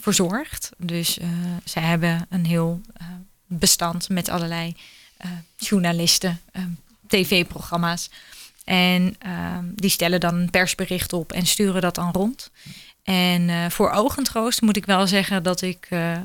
[0.00, 0.70] verzorgd.
[0.78, 1.18] Dus
[1.64, 2.80] zij hebben een heel
[3.46, 4.76] bestand met allerlei
[5.56, 6.40] journalisten,
[7.06, 8.10] tv-programma's.
[8.66, 12.50] En eh, die stellen dan een persbericht op en sturen dat dan rond.
[13.06, 16.16] En eh, voor ogentroost moet ik wel zeggen dat ik eh,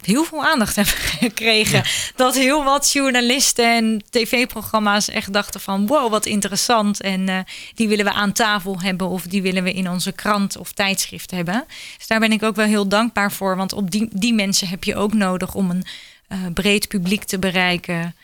[0.00, 1.82] heel veel aandacht hebben gekregen.
[2.16, 5.86] Dat heel wat journalisten en tv-programma's echt dachten van...
[5.86, 7.00] wow, wat interessant.
[7.00, 7.38] En eh,
[7.74, 9.08] die willen we aan tafel hebben...
[9.08, 11.64] of die willen we in onze krant of tijdschrift hebben.
[11.96, 13.56] Dus daar ben ik ook wel heel dankbaar voor.
[13.56, 15.84] Want op die, die mensen heb je ook nodig om een
[16.28, 18.16] uh, breed publiek te bereiken.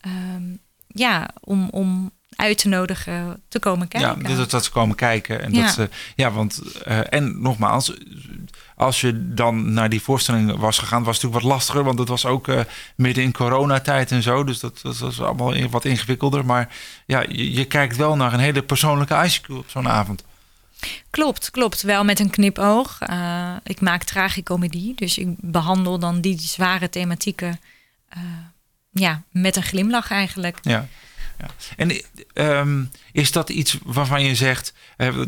[0.00, 0.42] Ehm,
[0.86, 4.28] ja, om, om uit te nodigen te komen kijken.
[4.28, 5.42] Ja, dat, dat ze komen kijken.
[5.42, 5.62] En ja.
[5.62, 7.92] Dat ze, ja, want uh, en nogmaals,
[8.76, 12.08] als je dan naar die voorstelling was gegaan, was het natuurlijk wat lastiger, want het
[12.08, 12.60] was ook uh,
[12.96, 14.44] midden in coronatijd en zo.
[14.44, 16.44] Dus dat, dat was allemaal wat ingewikkelder.
[16.46, 16.68] Maar
[17.06, 20.24] ja, je, je kijkt wel naar een hele persoonlijke icecube op zo'n avond.
[21.10, 21.82] Klopt, klopt.
[21.82, 22.98] Wel met een knipoog.
[23.10, 27.60] Uh, ik maak tragicomedie, dus ik behandel dan die zware thematieken
[28.16, 28.22] uh,
[28.90, 30.58] ja, met een glimlach eigenlijk.
[30.62, 30.86] Ja.
[31.46, 31.74] Ja.
[31.76, 32.00] En
[32.34, 35.24] um, is dat iets waarvan je zegt, uh,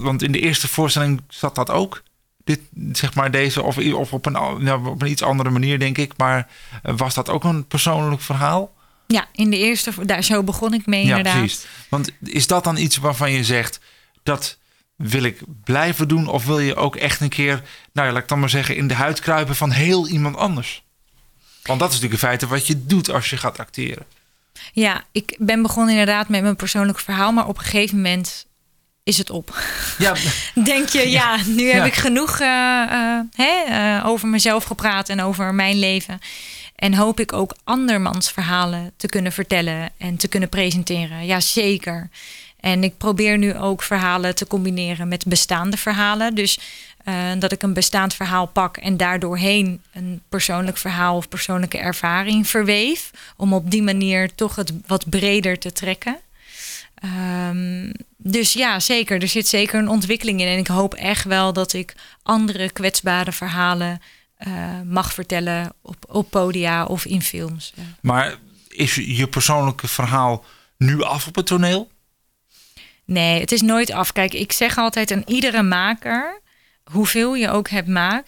[0.00, 2.02] want in de eerste voorstelling zat dat ook?
[2.44, 2.60] Dit,
[2.92, 6.12] zeg maar deze, of, of op, een, nou, op een iets andere manier, denk ik.
[6.16, 6.48] Maar
[6.86, 8.72] uh, was dat ook een persoonlijk verhaal?
[9.06, 11.38] Ja, in de eerste, daar zo begon ik mee ja, inderdaad.
[11.38, 11.66] Precies.
[11.88, 13.80] Want is dat dan iets waarvan je zegt,
[14.22, 14.58] dat
[14.96, 16.28] wil ik blijven doen?
[16.28, 18.88] Of wil je ook echt een keer, nou ja, laat ik dan maar zeggen, in
[18.88, 20.84] de huid kruipen van heel iemand anders?
[21.62, 24.06] Want dat is natuurlijk in feite wat je doet als je gaat acteren.
[24.72, 28.46] Ja, ik ben begonnen inderdaad met mijn persoonlijk verhaal, maar op een gegeven moment
[29.02, 29.62] is het op.
[29.98, 30.14] Ja.
[30.64, 31.84] Denk je, ja, nu heb ja.
[31.84, 32.46] ik genoeg uh,
[32.90, 36.18] uh, hè, uh, over mezelf gepraat en over mijn leven.
[36.76, 41.26] En hoop ik ook andermans verhalen te kunnen vertellen en te kunnen presenteren.
[41.26, 42.08] Ja, zeker.
[42.60, 46.34] En ik probeer nu ook verhalen te combineren met bestaande verhalen.
[46.34, 46.58] Dus
[47.04, 52.48] uh, dat ik een bestaand verhaal pak en daardoorheen een persoonlijk verhaal of persoonlijke ervaring
[52.48, 53.10] verweef.
[53.36, 56.18] Om op die manier toch het wat breder te trekken.
[57.48, 59.22] Um, dus ja, zeker.
[59.22, 60.46] Er zit zeker een ontwikkeling in.
[60.46, 64.00] En ik hoop echt wel dat ik andere kwetsbare verhalen
[64.46, 67.72] uh, mag vertellen op, op podia of in films.
[67.74, 67.82] Ja.
[68.00, 68.34] Maar
[68.68, 70.44] is je persoonlijke verhaal
[70.76, 71.90] nu af op het toneel?
[73.04, 74.12] Nee, het is nooit af.
[74.12, 76.40] Kijk, ik zeg altijd aan iedere maker,
[76.84, 78.18] hoeveel je ook hebt, uh,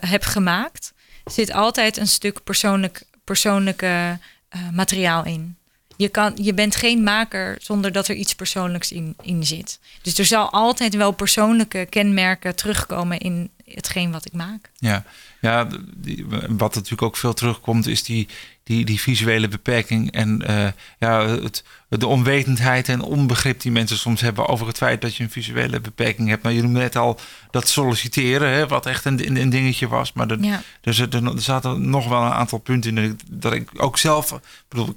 [0.00, 0.92] hebt gemaakt,
[1.24, 4.18] zit altijd een stuk persoonlijk, persoonlijke
[4.56, 5.56] uh, materiaal in.
[5.96, 9.78] Je, kan, je bent geen maker zonder dat er iets persoonlijks in, in zit.
[10.02, 14.70] Dus er zal altijd wel persoonlijke kenmerken terugkomen in hetgeen wat ik maak.
[14.74, 15.04] Ja,
[15.40, 18.28] ja die, wat natuurlijk ook veel terugkomt is die,
[18.62, 24.20] die, die visuele beperking en uh, ja, het, de onwetendheid en onbegrip die mensen soms
[24.20, 26.42] hebben over het feit dat je een visuele beperking hebt.
[26.42, 30.12] Nou, je noemde net al dat solliciteren, hè, wat echt een, een dingetje was.
[30.12, 30.62] Maar er, ja.
[30.80, 34.96] er, er, er zaten nog wel een aantal punten in dat ik ook zelf, bedoel,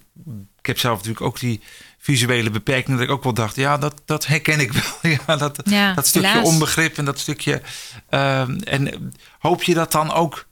[0.59, 1.61] ik heb zelf natuurlijk ook die
[1.99, 5.11] visuele beperking, dat ik ook wel dacht, ja, dat, dat herken ik wel.
[5.27, 6.45] ja, dat, ja, dat stukje helaas.
[6.45, 7.61] onbegrip en dat stukje.
[8.09, 10.47] Uh, en hoop je dat dan ook,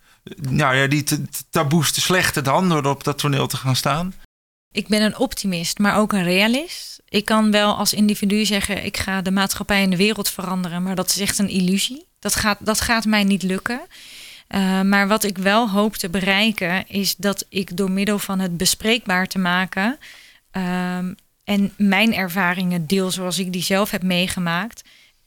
[0.49, 1.03] nou ja, die
[1.49, 4.13] taboes te slechten dan, door op dat toneel te gaan staan?
[4.71, 7.01] Ik ben een optimist, maar ook een realist.
[7.09, 10.95] Ik kan wel als individu zeggen, ik ga de maatschappij en de wereld veranderen, maar
[10.95, 12.05] dat is echt een illusie.
[12.19, 13.81] Dat gaat, dat gaat mij niet lukken.
[14.49, 18.57] Uh, maar wat ik wel hoop te bereiken, is dat ik door middel van het
[18.57, 19.97] bespreekbaar te maken
[20.57, 20.97] uh,
[21.47, 24.83] en mijn ervaringen deel zoals ik die zelf heb meegemaakt,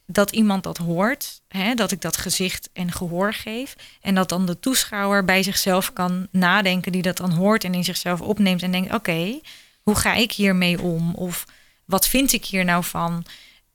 [0.07, 3.77] dat iemand dat hoort, hè, dat ik dat gezicht en gehoor geef.
[4.01, 7.85] En dat dan de toeschouwer bij zichzelf kan nadenken, die dat dan hoort en in
[7.85, 9.41] zichzelf opneemt en denkt: oké,
[9.83, 11.15] hoe ga ik hiermee om?
[11.15, 11.47] Of
[11.85, 13.25] wat vind ik hier nou van?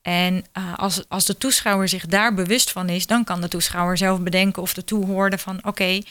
[0.01, 3.97] En uh, als, als de toeschouwer zich daar bewust van is, dan kan de toeschouwer
[3.97, 6.01] zelf bedenken of de toehoorde van: oké, uh,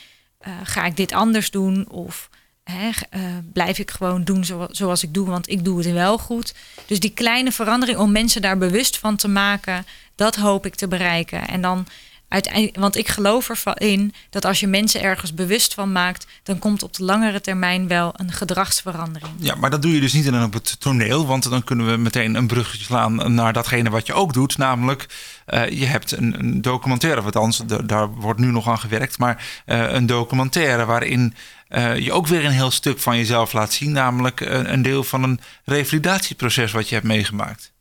[0.64, 1.88] ga ik dit anders doen?
[1.88, 2.30] Of
[2.70, 3.20] Uh,
[3.52, 6.54] blijf ik gewoon doen zo, zoals ik doe, want ik doe het wel goed.
[6.86, 10.88] Dus die kleine verandering om mensen daar bewust van te maken, dat hoop ik te
[10.88, 11.48] bereiken.
[11.48, 11.86] En dan
[12.28, 16.82] uiteindelijk, want ik geloof erin dat als je mensen ergens bewust van maakt, dan komt
[16.82, 19.32] op de langere termijn wel een gedragsverandering.
[19.38, 22.34] Ja, maar dat doe je dus niet op het toneel, want dan kunnen we meteen
[22.34, 25.06] een bruggetje slaan naar datgene wat je ook doet, namelijk
[25.48, 29.62] uh, je hebt een, een documentaire, of althans, daar wordt nu nog aan gewerkt, maar
[29.66, 31.34] uh, een documentaire waarin
[31.76, 35.04] uh, je ook weer een heel stuk van jezelf laat zien, namelijk een, een deel
[35.04, 37.72] van een revalidatieproces wat je hebt meegemaakt.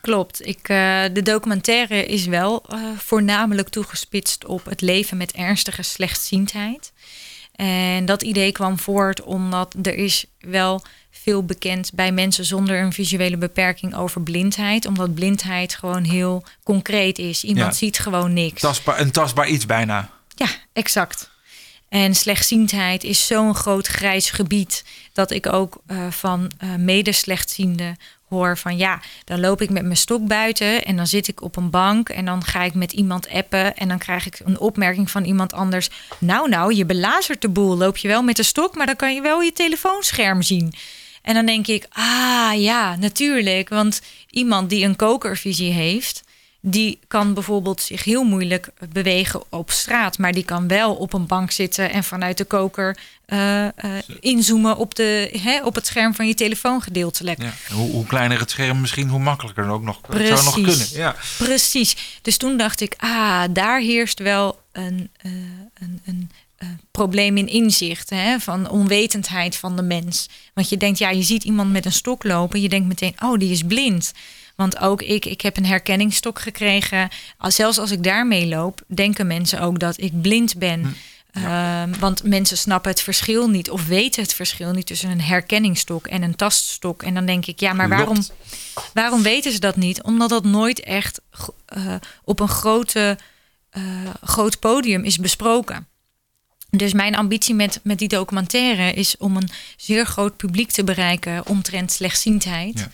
[0.00, 0.46] Klopt.
[0.46, 6.92] Ik, uh, de documentaire is wel uh, voornamelijk toegespitst op het leven met ernstige slechtziendheid.
[7.52, 12.92] En dat idee kwam voort omdat er is wel veel bekend bij mensen zonder een
[12.92, 14.86] visuele beperking over blindheid.
[14.86, 17.44] Omdat blindheid gewoon heel concreet is.
[17.44, 18.60] Iemand ja, ziet gewoon niks.
[18.60, 20.10] Tastbaar, een tastbaar iets bijna.
[20.34, 21.29] Ja, exact.
[21.90, 27.96] En slechtziendheid is zo'n groot grijs gebied dat ik ook uh, van uh, medeslechtzienden
[28.28, 31.56] hoor van ja, dan loop ik met mijn stok buiten en dan zit ik op
[31.56, 35.10] een bank en dan ga ik met iemand appen en dan krijg ik een opmerking
[35.10, 35.90] van iemand anders.
[36.18, 37.76] Nou, nou, je belazert de boel.
[37.76, 40.72] Loop je wel met de stok, maar dan kan je wel je telefoonscherm zien.
[41.22, 43.68] En dan denk ik, ah ja, natuurlijk.
[43.68, 46.22] Want iemand die een kokervisie heeft,
[46.60, 50.18] die kan bijvoorbeeld zich heel moeilijk bewegen op straat.
[50.18, 52.96] Maar die kan wel op een bank zitten en vanuit de koker
[53.26, 53.70] uh, uh,
[54.20, 57.42] inzoomen op, de, hè, op het scherm van je telefoon gedeeltelijk.
[57.42, 57.52] Ja.
[57.74, 60.00] Hoe, hoe, kleiner het scherm, misschien hoe makkelijker ook nog.
[60.00, 60.28] Precies.
[60.28, 60.86] Het zou nog kunnen.
[60.92, 61.16] Ja.
[61.38, 61.96] Precies.
[62.22, 65.32] Dus toen dacht ik, ah, daar heerst wel een, uh,
[65.74, 66.30] een, een
[66.90, 70.28] probleem in inzicht, hè, van onwetendheid van de mens.
[70.54, 73.38] Want je denkt, ja, je ziet iemand met een stok lopen, je denkt meteen, oh,
[73.38, 74.12] die is blind.
[74.60, 77.08] Want ook ik, ik heb een herkenningsstok gekregen.
[77.38, 80.80] Zelfs als ik daarmee loop, denken mensen ook dat ik blind ben.
[81.32, 81.44] Hm.
[81.44, 86.06] Ehm, want mensen snappen het verschil niet of weten het verschil niet tussen een herkenningsstok
[86.06, 87.02] en een taststok.
[87.02, 88.18] En dan denk ik, ja, maar waarom,
[88.94, 90.02] waarom weten ze dat niet?
[90.02, 91.20] Omdat dat nooit echt
[91.76, 91.94] uh,
[92.24, 93.18] op een grote,
[93.72, 93.82] uh,
[94.22, 95.88] groot podium is besproken.
[96.70, 101.46] Dus mijn ambitie met, met die documentaire is om een zeer groot publiek te bereiken
[101.46, 102.78] omtrent slechtziendheid.
[102.78, 102.90] Ja.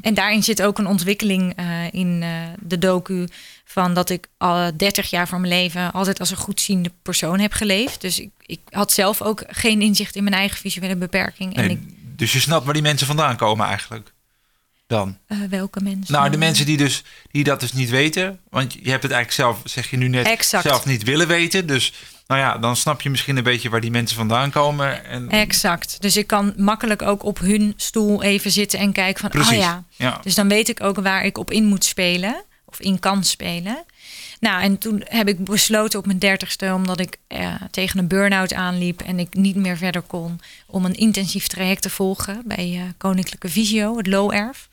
[0.00, 2.28] En daarin zit ook een ontwikkeling uh, in uh,
[2.60, 3.28] de docu
[3.64, 7.52] van dat ik al 30 jaar van mijn leven altijd als een goedziende persoon heb
[7.52, 8.00] geleefd.
[8.00, 11.54] Dus ik, ik had zelf ook geen inzicht in mijn eigen visuele beperking.
[11.54, 11.80] Nee, en ik,
[12.16, 14.12] dus je snapt waar die mensen vandaan komen eigenlijk?
[14.86, 15.18] Dan?
[15.28, 16.14] Uh, welke mensen?
[16.14, 18.40] Nou, de mensen die, dus, die dat dus niet weten.
[18.50, 20.66] Want je hebt het eigenlijk zelf, zeg je nu net, exact.
[20.66, 21.66] zelf niet willen weten.
[21.66, 21.92] Dus
[22.26, 25.04] nou ja, dan snap je misschien een beetje waar die mensen vandaan komen.
[25.04, 25.30] En...
[25.30, 25.96] Exact.
[26.00, 29.52] Dus ik kan makkelijk ook op hun stoel even zitten en kijken van, Precies.
[29.52, 29.84] oh ja.
[29.90, 30.20] ja.
[30.22, 33.84] Dus dan weet ik ook waar ik op in moet spelen of in kan spelen.
[34.40, 38.52] Nou, en toen heb ik besloten op mijn dertigste, omdat ik eh, tegen een burn-out
[38.52, 42.82] aanliep en ik niet meer verder kon, om een intensief traject te volgen bij uh,
[42.96, 44.68] Koninklijke Visio, het Low Erf.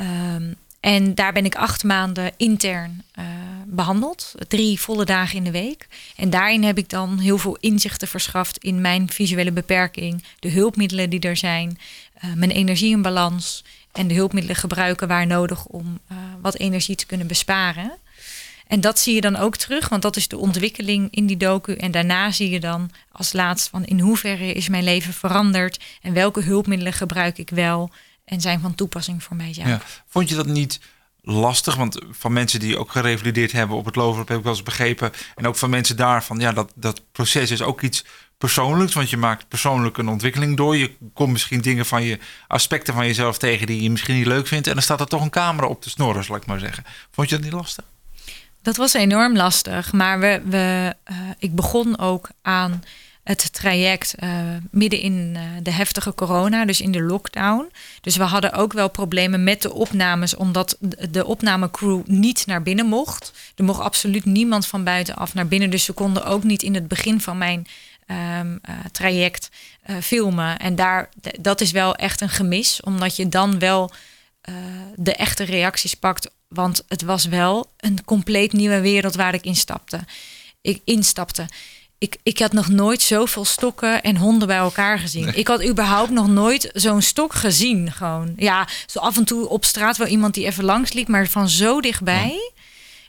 [0.00, 3.24] Um, en daar ben ik acht maanden intern uh,
[3.66, 4.34] behandeld.
[4.48, 5.88] Drie volle dagen in de week.
[6.16, 10.24] En daarin heb ik dan heel veel inzichten verschaft in mijn visuele beperking.
[10.38, 11.78] De hulpmiddelen die er zijn.
[12.24, 13.64] Uh, mijn energie in balans.
[13.92, 17.92] En de hulpmiddelen gebruiken waar nodig om uh, wat energie te kunnen besparen.
[18.66, 21.74] En dat zie je dan ook terug, want dat is de ontwikkeling in die docu.
[21.74, 26.12] En daarna zie je dan als laatst van in hoeverre is mijn leven veranderd en
[26.12, 27.90] welke hulpmiddelen gebruik ik wel
[28.32, 29.52] en zijn van toepassing voor mij.
[29.54, 29.80] Ja.
[30.08, 30.80] Vond je dat niet
[31.20, 31.74] lastig?
[31.74, 35.12] Want van mensen die ook gerevalideerd hebben op het loverop heb ik wel eens begrepen.
[35.34, 38.04] En ook van mensen daarvan, ja, dat, dat proces is ook iets
[38.38, 38.94] persoonlijks.
[38.94, 40.76] Want je maakt persoonlijk een ontwikkeling door.
[40.76, 44.46] Je komt misschien dingen van je aspecten van jezelf tegen die je misschien niet leuk
[44.46, 44.66] vindt.
[44.66, 46.84] En dan staat er toch een camera op te snorren, zal ik maar zeggen.
[47.10, 47.84] Vond je dat niet lastig?
[48.62, 49.92] Dat was enorm lastig.
[49.92, 52.82] Maar we, we, uh, ik begon ook aan
[53.22, 54.30] het traject uh,
[54.70, 57.72] midden in uh, de heftige corona, dus in de lockdown.
[58.00, 60.76] Dus we hadden ook wel problemen met de opnames, omdat
[61.10, 63.32] de opnamecrew niet naar binnen mocht.
[63.56, 65.70] Er mocht absoluut niemand van buitenaf naar binnen.
[65.70, 67.66] Dus ze konden ook niet in het begin van mijn
[68.06, 69.50] um, uh, traject
[70.00, 70.58] filmen.
[70.58, 71.08] En daar,
[71.40, 73.90] dat is wel echt een gemis, omdat je dan wel
[74.94, 76.30] de echte reacties pakt.
[76.48, 80.00] Want het was wel een compleet nieuwe wereld waar ik instapte.
[80.60, 81.46] Ik instapte
[82.02, 85.24] ik, ik had nog nooit zoveel stokken en honden bij elkaar gezien.
[85.24, 85.34] Nee.
[85.34, 87.92] Ik had überhaupt nog nooit zo'n stok gezien.
[87.92, 88.32] Gewoon.
[88.36, 91.48] Ja, zo af en toe op straat wel iemand die even langs liep, maar van
[91.48, 92.52] zo dichtbij.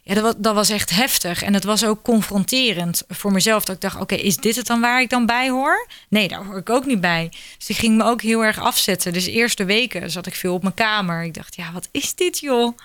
[0.03, 1.43] Ja, dat was, dat was echt heftig.
[1.43, 3.63] En het was ook confronterend voor mezelf.
[3.63, 5.87] Dat ik dacht, oké, okay, is dit het dan waar ik dan bij hoor?
[6.09, 7.31] Nee, daar hoor ik ook niet bij.
[7.57, 9.13] Dus die ging me ook heel erg afzetten.
[9.13, 11.23] Dus de eerste weken zat ik veel op mijn kamer.
[11.23, 12.77] Ik dacht, ja, wat is dit joh?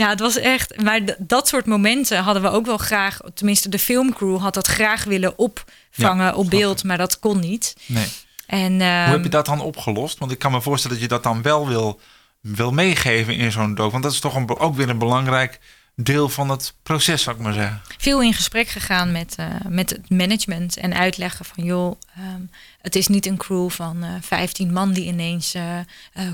[0.00, 0.82] Ja, het was echt.
[0.82, 3.18] Maar dat soort momenten hadden we ook wel graag.
[3.34, 7.76] Tenminste, de filmcrew had dat graag willen opvangen ja, op beeld, maar dat kon niet.
[7.86, 8.06] Nee.
[8.46, 10.18] En, Hoe heb je dat dan opgelost?
[10.18, 12.00] Want ik kan me voorstellen dat je dat dan wel wil,
[12.40, 13.90] wil meegeven in zo'n dook.
[13.90, 15.60] Want dat is toch een, ook weer een belangrijk
[15.94, 17.80] deel van het proces, zou ik maar zeggen.
[17.98, 22.96] Veel in gesprek gegaan met, uh, met het management en uitleggen van joh, um, het
[22.96, 25.62] is niet een crew van uh, 15 man die ineens uh,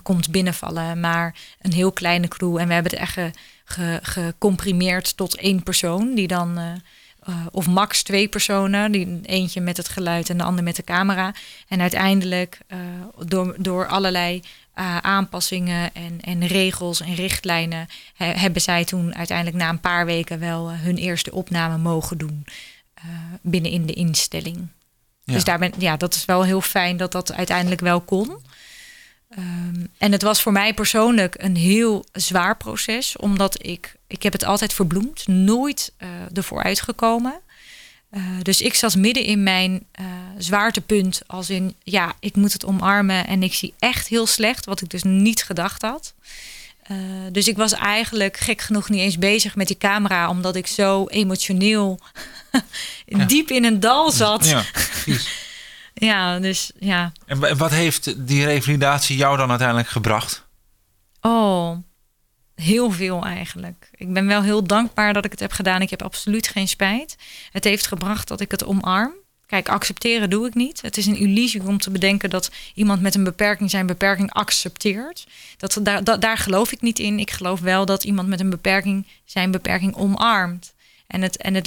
[0.02, 2.56] komt binnenvallen, maar een heel kleine crew.
[2.56, 3.16] En we hebben het echt
[3.66, 6.58] ge, ge, gecomprimeerd tot één persoon die dan.
[7.50, 11.34] of max twee personen, die eentje met het geluid en de ander met de camera.
[11.68, 12.58] En uiteindelijk
[13.18, 14.42] door, door allerlei
[14.78, 20.06] uh, aanpassingen en, en regels en richtlijnen he, hebben zij toen uiteindelijk na een paar
[20.06, 22.46] weken wel uh, hun eerste opname mogen doen
[22.98, 23.10] uh,
[23.40, 24.68] binnenin de instelling.
[25.24, 25.32] Ja.
[25.32, 28.38] Dus daar ben, ja, dat is wel heel fijn dat dat uiteindelijk wel kon.
[29.38, 34.32] Um, en het was voor mij persoonlijk een heel zwaar proces, omdat ik, ik heb
[34.32, 35.92] het altijd verbloemd, nooit
[36.32, 37.40] ervoor uitgekomen.
[38.10, 40.04] Eh, dus ik zat midden in mijn eh,
[40.38, 41.20] zwaartepunt.
[41.26, 43.26] Als in, ja, ik moet het omarmen.
[43.26, 46.14] En ik zie echt heel slecht, wat ik dus niet gedacht had.
[47.32, 50.28] Dus ik was eigenlijk gek genoeg niet eens bezig met die camera.
[50.28, 52.00] Omdat ik zo emotioneel
[53.26, 54.46] diep in een dal zat.
[54.46, 55.28] Ja, precies.
[55.98, 57.12] Ja, dus ja.
[57.26, 60.46] En wa- wat heeft die revalidatie jou dan uiteindelijk gebracht?
[61.20, 61.76] Oh,
[62.54, 63.88] heel veel eigenlijk.
[63.94, 65.82] Ik ben wel heel dankbaar dat ik het heb gedaan.
[65.82, 67.16] Ik heb absoluut geen spijt.
[67.50, 69.12] Het heeft gebracht dat ik het omarm.
[69.46, 70.82] Kijk, accepteren doe ik niet.
[70.82, 75.26] Het is een illusie om te bedenken dat iemand met een beperking zijn beperking accepteert.
[75.56, 77.18] Dat, daar, da- daar geloof ik niet in.
[77.18, 80.74] Ik geloof wel dat iemand met een beperking zijn beperking omarmt.
[81.06, 81.66] En het, en het,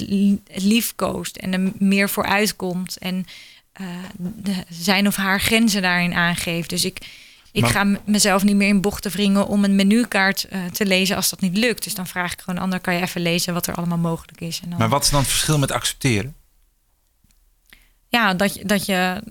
[0.50, 2.98] het liefkoost en er meer voor uitkomt.
[2.98, 3.26] En
[3.72, 3.86] eh,
[4.18, 6.70] de- zijn of haar grenzen daarin aangeeft.
[6.70, 6.98] Dus ik,
[7.52, 11.16] ik Maar- ga mezelf niet meer in bochten wringen om een menukaart eh, te lezen
[11.16, 11.84] als dat niet lukt.
[11.84, 14.60] Dus dan vraag ik gewoon ander, kan je even lezen wat er allemaal mogelijk is.
[14.62, 16.34] En dan, Maar wat is dan het verschil met accepteren?
[18.08, 19.22] Ja, dat je, dat je,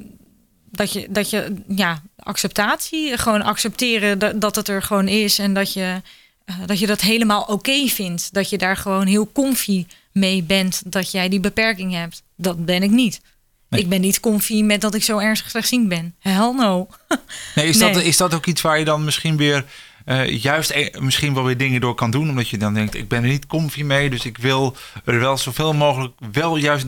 [0.71, 5.53] dat je, dat je, ja, acceptatie, gewoon accepteren dat, dat het er gewoon is en
[5.53, 6.01] dat je,
[6.45, 8.33] eh, dat je dat helemaal oké vindt.
[8.33, 12.23] Dat je daar gewoon heel comfy mee bent dat jij die beperking hebt.
[12.35, 13.21] Dat ben ik niet.
[13.69, 13.81] Nee.
[13.81, 16.15] Ik ben niet comfy met dat ik zo ernstig slechtziend ben.
[16.19, 16.87] Hell no.
[17.55, 19.65] Nee, is, Dat, is dat ook iets waar je dan misschien weer
[20.05, 22.29] eh, juist e- misschien wel weer dingen door kan doen?
[22.29, 25.37] Omdat je dan denkt, ik ben er niet comfy mee, dus ik wil er wel
[25.37, 26.85] zoveel mogelijk wel juist...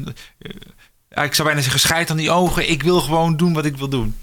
[1.09, 2.69] eh, ik zou bijna zeggen, scheid aan die ogen.
[2.69, 4.15] Ik wil gewoon doen wat ik wil doen.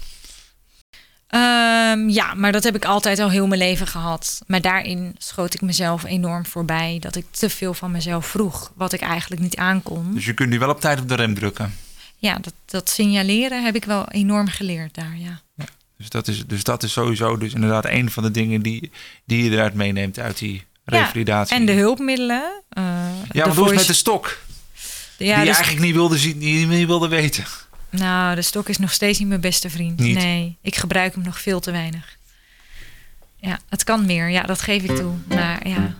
[1.27, 4.41] Ehm, ja, maar dat heb ik altijd al heel mijn leven gehad.
[4.47, 8.93] Maar daarin schoot ik mezelf enorm voorbij dat ik te veel van mezelf vroeg, wat
[8.93, 10.13] ik eigenlijk niet aankon.
[10.13, 11.73] Dus je kunt nu wel op tijd op de rem drukken.
[12.21, 15.41] Ja, dat, dat signaleren heb ik wel enorm geleerd daar, ja.
[15.97, 18.91] Dus dat is, dus dat is sowieso dus inderdaad een van de dingen die,
[19.25, 20.53] die je eruit meeneemt uit die
[20.85, 21.55] Ja, revalidatie.
[21.55, 22.61] En de hulpmiddelen.
[22.69, 22.83] eh,
[23.31, 24.41] Ja, wat voice- met de stok?
[24.73, 24.85] ja,
[25.17, 27.43] die je dus- eigenlijk niet wilde zien, die niet wilde weten.
[27.89, 29.99] Nou, de stok is nog steeds niet mijn beste vriend.
[29.99, 30.15] Niet?
[30.17, 32.17] Nee, ik gebruik hem nog veel te weinig.
[33.37, 34.29] Ja, het kan meer.
[34.29, 35.13] Ja, dat geef ik toe.
[35.27, 35.95] Maar ja,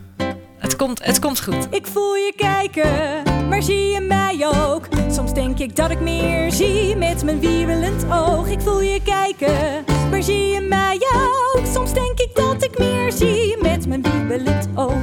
[0.70, 1.68] het komt, het komt goed.
[1.70, 4.88] Ik voel je kijken, maar zie je mij ook?
[5.12, 8.48] Soms denk ik dat ik meer zie met mijn wiebelend oog.
[8.48, 11.66] Ik voel je kijken, maar zie je mij ook?
[11.74, 14.94] Soms denk ik dat ik meer zie met mijn wiebelend oog.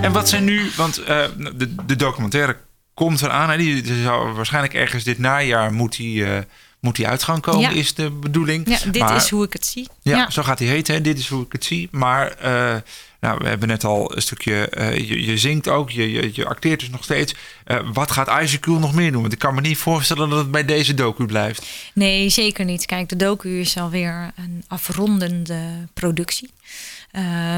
[0.00, 1.24] En wat zijn nu, want eh,
[1.54, 2.56] de, de documentaire
[2.94, 3.50] komt eraan.
[3.50, 3.56] Hè?
[3.56, 6.38] Die, die zou waarschijnlijk ergens dit najaar moet die, eh,
[6.80, 7.68] moet die uit gaan komen, Ja.
[7.70, 8.68] is de bedoeling.
[8.68, 9.88] Ja, dit Maar- is hoe ik het zie.
[10.02, 10.30] Ja, Ja.
[10.30, 10.94] zo gaat hij heten.
[10.94, 11.00] Hè?
[11.00, 11.88] Dit is hoe ik het zie.
[11.90, 12.76] Maar eh,
[13.20, 14.68] nou, we hebben net al een stukje.
[14.68, 17.34] eh, je, je zingt ook, je, je, je acteert dus nog steeds.
[17.64, 19.20] Eh, wat gaat Isaac Cool nog meer doen?
[19.20, 21.66] Want ik kan me niet voorstellen dat het bij deze docu blijft.
[21.94, 22.86] Nee, zeker niet.
[22.86, 26.50] Kijk, de docu is alweer een afrondende productie.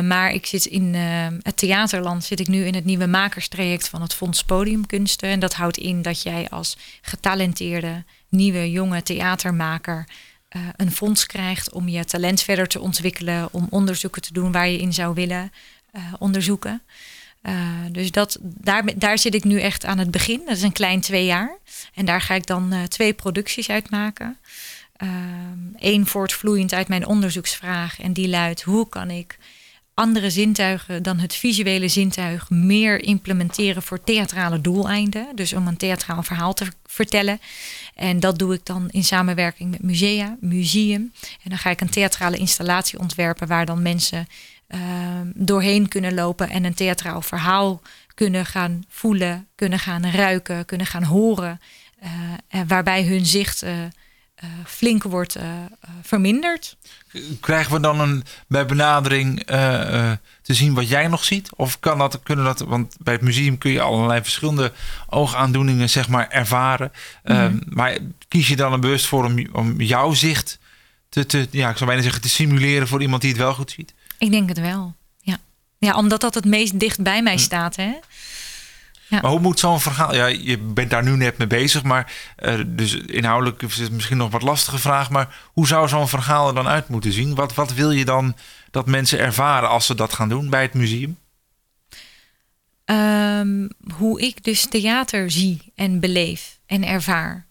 [0.02, 0.94] Maar ik zit in
[1.42, 5.28] het theaterland, zit ik nu in het nieuwe makerstraject van het Fonds Podiumkunsten.
[5.28, 10.07] En dat houdt in dat jij als getalenteerde nieuwe jonge theatermaker
[10.51, 14.68] eh, een fonds krijgt om je talent verder te ontwikkelen, om onderzoeken te doen waar
[14.68, 15.53] je in zou willen
[15.91, 16.83] eh, onderzoeken.
[17.43, 17.55] Eh,
[17.93, 20.43] dus dat, daar, daar zit ik nu echt aan het begin.
[20.47, 21.57] Dat is een klein twee jaar.
[21.95, 24.39] En daar ga ik dan twee producties uit maken.
[25.76, 28.01] Eén voortvloeiend uit mijn onderzoeksvraag.
[28.01, 29.39] En die luidt: hoe kan ik
[30.01, 35.26] andere zintuigen dan het visuele zintuig meer implementeren voor theatrale doeleinden?
[35.34, 37.40] Dus om een theatraal verhaal te vertellen.
[37.94, 41.12] En dat doe ik dan in samenwerking met musea, museum.
[41.42, 44.26] En dan ga ik een theatrale installatie ontwerpen waar dan mensen
[44.66, 44.80] eh,
[45.34, 47.80] doorheen kunnen lopen en een theatraal verhaal
[48.14, 51.61] kunnen gaan voelen, kunnen gaan ruiken, kunnen gaan horen.
[52.48, 53.72] en waarbij hun zicht eh,
[54.64, 56.76] flink wordt eh, eh, verminderd.
[57.41, 61.49] Krijgen we dan een, bij benadering eh, eh, te zien wat jij nog ziet?
[61.57, 64.72] Of kan dat, kunnen dat, want bij het museum kun je allerlei verschillende
[65.09, 66.93] oogaandoeningen zeg maar ervaren.
[67.22, 70.59] Eh, maar kies je dan er bewust voor om, om jouw zicht
[71.09, 73.70] te, te, ja, ik zou bijna zeggen, te simuleren voor iemand die het wel goed
[73.70, 73.95] ziet?
[74.18, 74.95] Ik denk het wel.
[75.20, 75.38] Ja,
[75.78, 77.76] ja omdat dat het meest dicht bij mij staat.
[77.76, 77.93] Hè?
[79.11, 80.14] Maar hoe moet zo'n verhaal...
[80.14, 82.12] Ja, je bent daar nu net mee bezig, maar...
[82.36, 85.11] eh, dus inhoudelijk is het misschien nog wat lastige vraag...
[85.11, 87.34] maar hoe zou zo'n verhaal er dan uit moeten zien?
[87.34, 88.36] Wat, wat wil je dan
[88.70, 91.18] dat mensen ervaren als ze dat gaan doen bij het museum?
[92.84, 97.46] Ehm, hoe ik dus theater zie en beleef en ervaar.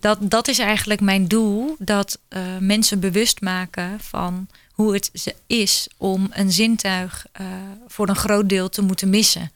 [0.00, 1.76] Dat, dat is eigenlijk mijn doel.
[1.78, 7.46] Dat eh, mensen bewust maken van hoe het is om een zintuig eh,
[7.88, 9.50] voor een groot deel te moeten missen.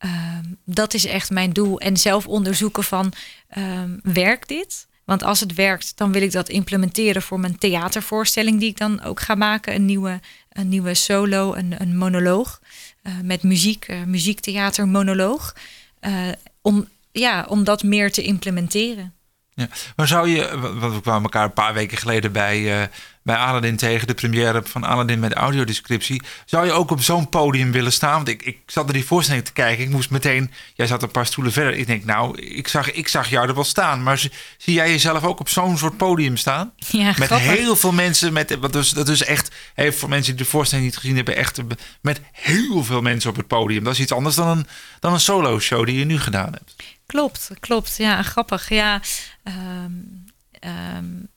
[0.00, 1.80] Ehm, dat is echt mijn doel.
[1.80, 3.12] En zelf onderzoeken van
[3.48, 4.88] ehm, werkt dit?
[5.04, 9.02] Want als het werkt, dan wil ik dat implementeren voor mijn theatervoorstelling die ik dan
[9.02, 9.74] ook ga maken.
[9.74, 10.20] Een nieuwe,
[10.52, 12.60] een nieuwe solo, een, een monoloog.
[13.02, 15.56] eh, met muziek, eh, muziektheater, monoloog.
[16.00, 16.28] Eh,
[16.62, 19.14] om ja, om dat meer te implementeren.
[19.60, 19.68] Ja.
[19.96, 22.86] Maar zou je, want we kwamen elkaar een paar weken geleden bij, uh,
[23.22, 26.22] bij Aladdin tegen, de première van Aladdin met audiodescriptie.
[26.44, 28.14] Zou je ook op zo'n podium willen staan?
[28.14, 29.84] Want ik, ik zat naar die voorstelling te kijken.
[29.84, 31.74] Ik moest meteen, jij zat een paar stoelen verder.
[31.74, 34.02] Ik denk, nou, ik zag, ik zag jou er wel staan.
[34.02, 34.18] Maar
[34.58, 36.72] zie jij jezelf ook op zo'n soort podium staan?
[36.76, 37.48] Ja, met grappig.
[37.48, 38.32] heel veel mensen.
[38.32, 41.36] Met, wat dus, dat is echt, hey, voor mensen die de voorstelling niet gezien hebben,
[41.36, 41.60] echt
[42.00, 43.84] met heel veel mensen op het podium.
[43.84, 44.66] Dat is iets anders dan een,
[45.00, 46.74] dan een solo show die je nu gedaan hebt.
[47.10, 47.96] Klopt, klopt.
[47.96, 48.68] Ja, grappig.
[48.68, 49.00] Ja,
[49.84, 50.24] um,
[50.96, 51.28] um,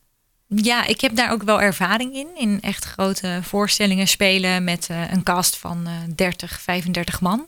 [0.47, 2.28] ja, ik heb daar ook wel ervaring in.
[2.36, 7.47] In echt grote voorstellingen spelen met uh, een cast van uh, 30, 35 man.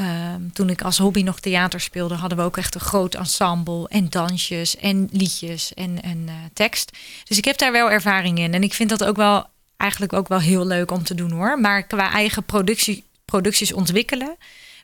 [0.00, 3.88] Um, toen ik als hobby nog theater speelde, hadden we ook echt een groot ensemble
[3.88, 6.96] en dansjes en liedjes en, en uh, tekst.
[7.24, 8.54] Dus ik heb daar wel ervaring in.
[8.54, 9.46] En ik vind dat ook wel
[9.76, 11.60] eigenlijk ook wel heel leuk om te doen hoor.
[11.60, 14.36] Maar qua eigen productie, producties ontwikkelen,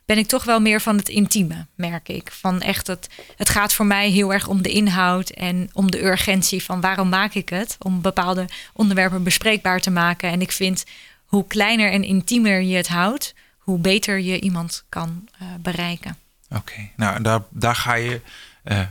[0.09, 2.31] ben ik toch wel meer van het intieme, merk ik.
[2.31, 6.05] Van echt het, het gaat voor mij heel erg om de inhoud en om de
[6.05, 7.75] urgentie van waarom maak ik het?
[7.79, 10.29] Om bepaalde onderwerpen bespreekbaar te maken.
[10.29, 10.85] En ik vind
[11.25, 16.17] hoe kleiner en intiemer je het houdt, hoe beter je iemand kan uh, bereiken.
[16.55, 18.21] Oké, nou daar, daar ga je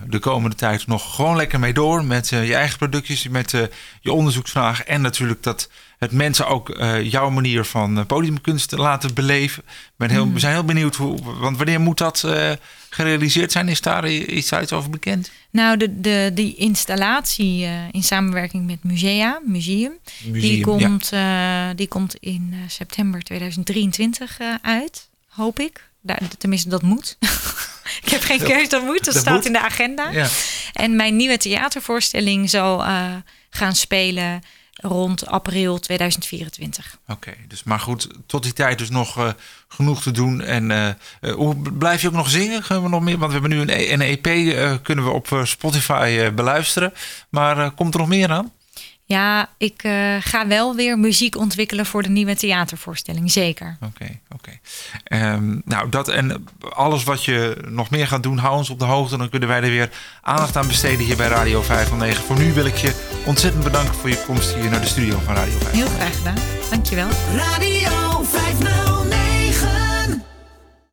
[0.08, 3.50] de komende tijd nog gewoon lekker mee door met uh, je eigen producties, met
[4.00, 9.62] je onderzoeksvragen en natuurlijk dat het mensen ook jouw manier van podiumkunst laten beleven.
[9.96, 10.32] Ben heel, mm.
[10.32, 12.24] We zijn heel benieuwd, hoe, want wanneer moet dat
[12.90, 13.68] gerealiseerd zijn?
[13.68, 15.30] Is daar iets, iets over bekend?
[15.50, 19.92] Nou, de, de, die installatie in samenwerking met Musea, Museum,
[20.24, 21.74] Museum die, komt, ja.
[21.74, 25.87] die komt in september 2023 uit, hoop ik.
[26.00, 27.16] Daar, tenminste, dat moet.
[28.04, 29.04] ik heb geen keuze, dat moet.
[29.04, 29.46] Dat, dat staat moet.
[29.46, 30.10] in de agenda.
[30.10, 30.28] Ja.
[30.72, 32.84] En mijn nieuwe theatervoorstelling zal
[33.50, 34.42] gaan spelen
[34.80, 36.98] rond april 2024.
[37.02, 39.28] Oké, okay, dus maar goed, tot die tijd dus nog uh,
[39.68, 40.40] genoeg te doen.
[40.40, 40.88] En uh,
[41.20, 42.62] uh, blijf je ook nog zingen?
[42.62, 43.18] Kunnen we nog meer?
[43.18, 46.92] Want we hebben nu een, een EP, kunnen we op Spotify beluisteren.
[47.28, 48.52] Maar komt er nog meer aan?
[49.08, 53.76] Ja, ik uh, ga wel weer muziek ontwikkelen voor de nieuwe theatervoorstelling, zeker.
[53.80, 54.58] Oké, okay, oké.
[55.04, 55.34] Okay.
[55.34, 58.84] Um, nou, dat en alles wat je nog meer gaat doen, hou ons op de
[58.84, 59.16] hoogte.
[59.16, 59.90] Dan kunnen wij er weer
[60.22, 62.24] aandacht aan besteden hier bij Radio 509.
[62.24, 65.34] Voor nu wil ik je ontzettend bedanken voor je komst hier naar de studio van
[65.34, 65.70] Radio 5.
[65.70, 66.38] Heel graag gedaan.
[66.70, 67.08] Dankjewel.
[67.34, 67.77] Radio